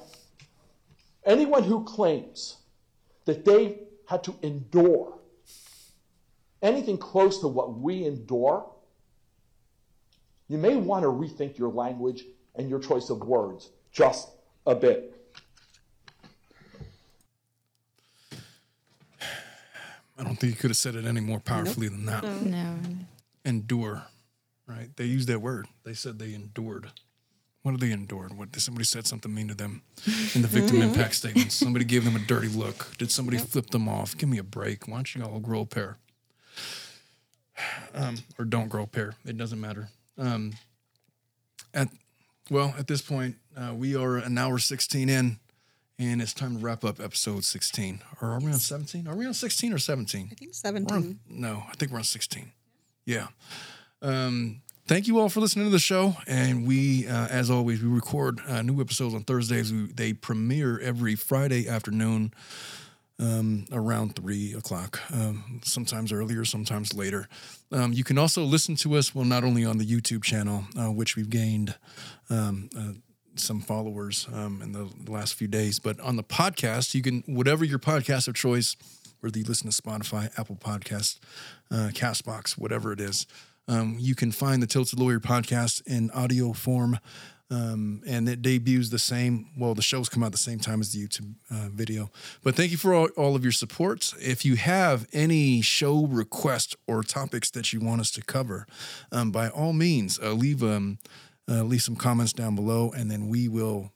[1.26, 2.56] Anyone who claims
[3.26, 5.18] that they had to endure
[6.62, 8.70] anything close to what we endure,
[10.48, 12.24] you may want to rethink your language
[12.54, 14.30] and your choice of words just
[14.66, 15.12] a bit.
[20.18, 22.24] I don't think you could have said it any more powerfully than that.
[22.24, 22.78] No.
[23.44, 24.04] Endure,
[24.66, 24.88] right?
[24.96, 25.66] They used that word.
[25.84, 26.90] They said they endured.
[27.66, 28.28] What did they endure?
[28.28, 29.82] What did somebody said something mean to them
[30.36, 31.50] in the victim impact statement?
[31.50, 32.96] Somebody gave them a dirty look.
[32.96, 34.16] Did somebody flip them off?
[34.16, 34.86] Give me a break.
[34.86, 35.96] Why don't you all grow a pair?
[37.92, 39.14] Um, or don't grow a pair.
[39.24, 39.88] It doesn't matter.
[40.16, 40.52] Um,
[41.74, 41.88] at
[42.52, 45.40] well, at this point, uh, we are an hour sixteen in,
[45.98, 47.98] and it's time to wrap up episode sixteen.
[48.22, 49.08] Or are we on seventeen?
[49.08, 50.28] Are we on sixteen or seventeen?
[50.30, 50.96] I think 17.
[50.96, 52.52] on- no, I think we're on 16.
[53.06, 53.26] Yeah.
[54.02, 56.16] Um, thank you all for listening to the show.
[56.26, 59.72] And we, uh, as always, we record uh, new episodes on Thursdays.
[59.72, 62.32] We, they premiere every Friday afternoon
[63.18, 67.28] um, around three o'clock, um, sometimes earlier, sometimes later.
[67.72, 70.92] Um, you can also listen to us, well, not only on the YouTube channel, uh,
[70.92, 71.74] which we've gained
[72.28, 72.92] um, uh,
[73.34, 77.64] some followers um, in the, last few days, but on the podcast, you can, whatever
[77.64, 78.76] your podcast of choice,
[79.20, 81.18] whether you listen to Spotify, Apple Podcast,
[81.70, 83.26] uh, Castbox, whatever it is,
[83.68, 86.98] um, you can find the Tilted Lawyer podcast in audio form.
[87.48, 89.50] Um, and it debuts the same.
[89.56, 92.10] Well, the shows come out the same time as the YouTube uh, video.
[92.42, 94.12] But thank you for all, all of your support.
[94.18, 98.66] If you have any show requests or topics that you want us to cover,
[99.12, 100.98] um, by all means, uh, leave um,
[101.48, 103.92] uh, leave some comments down below, and then we will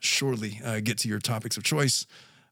[0.00, 2.06] surely uh, get to your topics of choice.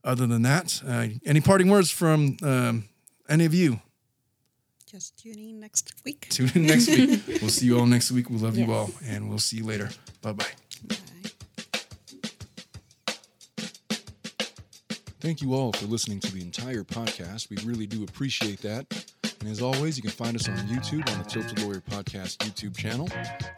[0.04, 2.84] Other than that, uh, any parting words from um,
[3.28, 3.80] any of you?
[4.96, 6.26] Just tune in next week.
[6.30, 7.20] Tune in next week.
[7.42, 8.30] we'll see you all next week.
[8.30, 9.90] We love you all, and we'll see you later.
[10.22, 10.46] Bye bye.
[15.20, 17.50] Thank you all for listening to the entire podcast.
[17.50, 18.86] We really do appreciate that.
[19.40, 22.76] And as always, you can find us on YouTube on the Tilted Lawyer Podcast YouTube
[22.76, 23.08] channel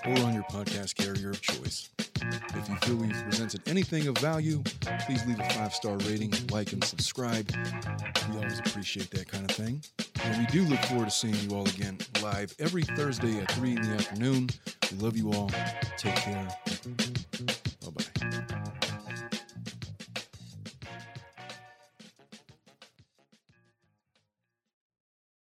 [0.05, 1.91] or on your podcast carrier of choice.
[2.21, 4.63] If you feel we've presented anything of value,
[5.07, 7.51] please leave a five star rating, like, and subscribe.
[8.31, 9.83] We always appreciate that kind of thing.
[10.25, 13.71] And we do look forward to seeing you all again live every Thursday at 3
[13.71, 14.49] in the afternoon.
[14.91, 15.51] We love you all.
[15.97, 16.49] Take care.